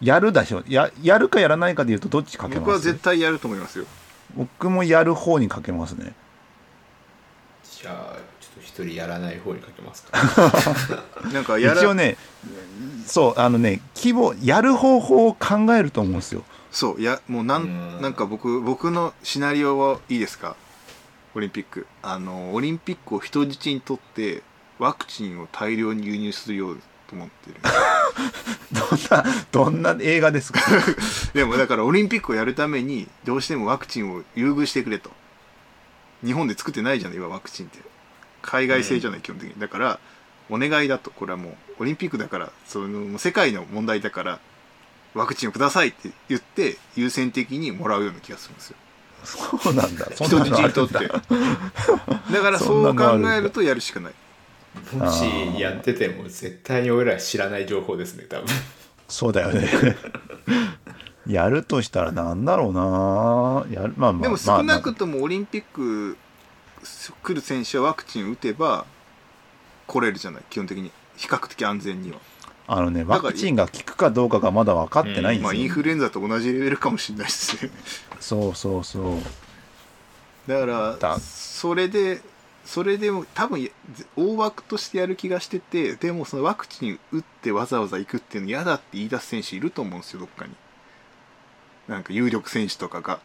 [0.00, 0.62] やるでしょ。
[0.68, 2.60] ややるかやらないかでいうとどっちかけます？
[2.60, 3.86] 僕は絶対やると思いますよ。
[4.36, 6.14] 僕もやる方にかけますね。
[7.80, 10.18] じゃあちょっと一人やらない方にかけますか。
[11.32, 12.16] なんかやら一応ね
[13.06, 20.56] そうあのね規模やる方法を考えると思うんですよそういやもうなんうんなんか僕僕のシナリオはいいですか？
[21.34, 21.86] オリンピック。
[22.02, 24.42] あのオリンピックを人質にとって
[24.78, 27.56] ワクチンを大量に輸入するようと思ってる。
[28.72, 30.60] どんなどんな映画ですか？
[31.32, 35.10] でもだからオリンピックをやるためにどうしてもワクチンを優遇してくれと。
[36.24, 37.78] 日本で作ってないじゃない今ワクチンって。
[38.42, 39.54] 海外製じゃない、基本的に。
[39.58, 39.98] だから
[40.50, 41.10] お願いだと。
[41.10, 44.40] これはもうオリンピックだからその世界の問題だから
[45.14, 48.76] ワクチンをくださいって言って優先的にもらうような気がするんですよ。
[49.24, 50.06] そうなんだ。
[50.14, 50.94] 人質にとって。
[50.94, 51.00] だ。
[51.00, 54.14] だからそう考えるとやるしかない。
[54.96, 55.24] もし
[55.58, 58.46] やってても絶対に俺ら知らない情報ですね多分。
[59.08, 59.68] そうだよね。
[61.26, 63.80] やるとしたらなんだろうな。
[63.80, 66.18] やるまあまあでも少なくまともオリンピック
[67.22, 68.84] 来る選手はワクチン打てば
[69.86, 70.90] 来れるじゃない基本的に。
[71.16, 72.18] 比較的安全には
[72.66, 77.70] あ、あのねワクチンが効くかどうかがまだ分かってないんまあですよ、インフルエンザと同じレベルかもしれないですね。
[78.20, 79.18] そうそうそう。
[80.46, 81.18] だからだ。
[81.18, 82.20] それで
[82.64, 83.70] それでも多分や
[84.16, 90.54] 大枠としてやる気がしててでもそのワクチン打ってわざわざ行くっていうの嫌だって言い出す選手いると思うんですよどっかに。
[91.88, 93.20] なんか有力選手とかが。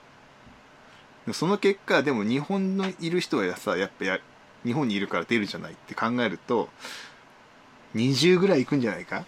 [1.33, 4.19] その結果でも日本のいる人はさやっぱや
[4.65, 6.69] 日本にいるから出るじゃないって考えると
[7.95, 9.23] 20ぐらい行くんじゃないか？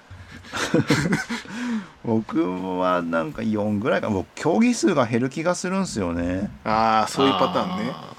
[2.03, 2.41] 僕
[2.79, 4.09] はなんか4ぐらいか。
[4.09, 6.49] 僕競技数が減る気がするんですよね。
[6.63, 7.91] ああそういうパターンね。
[7.93, 8.13] あ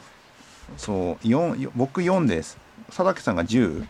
[0.76, 2.56] そう4僕4です。
[2.88, 3.84] 佐竹さんが 10?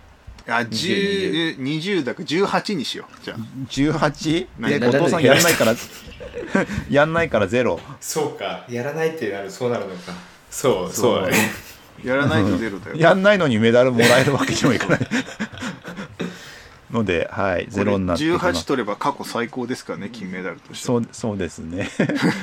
[0.48, 3.24] あ10 20だから18にしよう。
[3.24, 3.36] じゃあ。
[3.68, 4.46] 18?
[4.58, 4.80] 何？
[4.80, 5.74] で後藤さんやんないから。
[6.90, 7.76] やんないからゼロ。
[7.76, 8.64] ーそうか。
[8.68, 10.12] やらないってなるそうなるのか。
[10.50, 11.50] そうそそううだね。
[12.04, 12.96] やらないとゼロだよ。
[12.98, 15.00] やんないのにメダルもらえるわけにもいかない
[16.92, 18.46] のではいゼロになってきます。
[18.46, 20.86] 18取れば過去最高ですからね金メダルとして。
[20.86, 21.88] そうそうですね。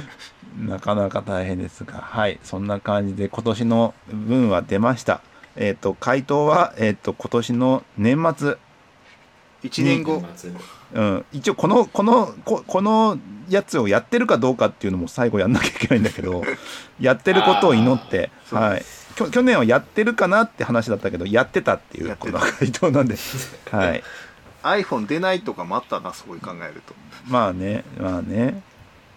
[0.60, 5.22] なかなか大変ですがはいそんな感じで今年の分は出ました。
[5.56, 8.58] えっ、と回答はえっ、と今年の年末。
[9.64, 10.24] 1年後。
[10.92, 16.44] うん、一応このこのここのやつをやってるかどうかっていうのも最後やんなきゃいけないんだけど
[17.00, 18.86] やってることを祈って、はい、
[19.16, 23.16] きょ去年はやってるかなって話だったけどやってたっていうこの回答なんで、
[23.70, 24.04] はい、
[24.64, 26.94] iPhone 出ないとかもあったなそういう考えると。
[27.28, 28.62] まあねまあね。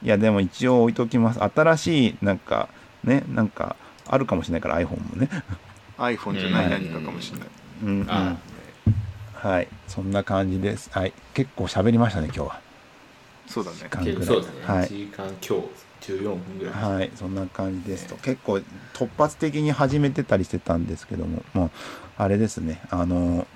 [0.03, 1.41] いやでも一応置いときます。
[1.43, 2.69] 新しいなんか
[3.05, 5.29] ねなんかあるかもしれないから iPhone もね。
[5.99, 7.49] iPhone じゃない何かかもしれない。
[7.83, 8.37] うん、うん、あ
[9.35, 9.69] はい。
[9.89, 10.91] そんな感じです。
[10.93, 11.13] はい。
[11.35, 12.61] 結構喋りましたね今日は。
[13.47, 13.77] そうだね。
[13.91, 14.87] 間結構そうですね、はい。
[14.87, 18.61] 1時間今日14分ぐらい、はい、そんな感じですと、結構
[18.93, 21.71] 突発的に始めてたりしてたんですけども、もう、
[22.19, 23.47] あれですね、あの、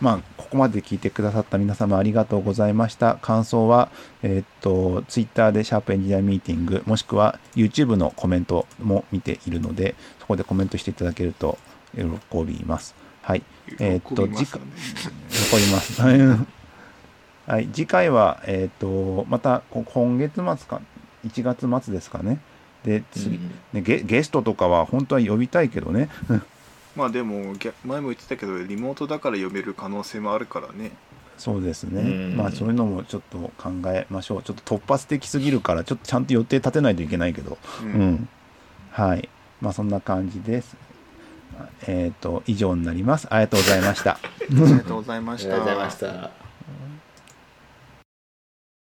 [0.00, 3.16] まあ、ここまで聞いてくださった皆様ありがとうございました。
[3.22, 3.90] 感想は、
[4.22, 11.58] えーっと、Twitter でシャープエンジニアミーティング、もしくは YouTube のコメントも見ているので、そこでコメントしていただけると
[11.94, 12.02] 喜
[12.44, 12.94] びます。
[13.22, 13.42] はい。
[13.78, 14.60] えーっと、次回
[15.30, 16.02] 残ります。
[17.46, 20.80] はい、次回は、えっ、と、またこ今月末か、
[21.26, 22.40] 1月末ですかね。
[22.84, 26.08] で、次、うんねゲ、ゲストとかは本当は呼びたいけどね。
[26.96, 30.92] まあでも逆前も言ってたけどリモートだから読める可能性もあるからね
[31.36, 32.00] そうですね。
[32.00, 34.42] うんまあ、そういうのもちょっと考えましょう。
[34.42, 37.58] ちょっと突発的すぎるから、ちょっとちゃんと予定立てないといけないけど。
[37.82, 38.28] ううんん。
[38.92, 39.28] はい。
[39.60, 40.76] まあ、そんな感じです。
[41.88, 43.26] えっ、と、以上になります。
[43.34, 44.12] ありがとうございました。
[44.12, 44.18] あ
[44.48, 46.43] りがとうございましたありがとうございました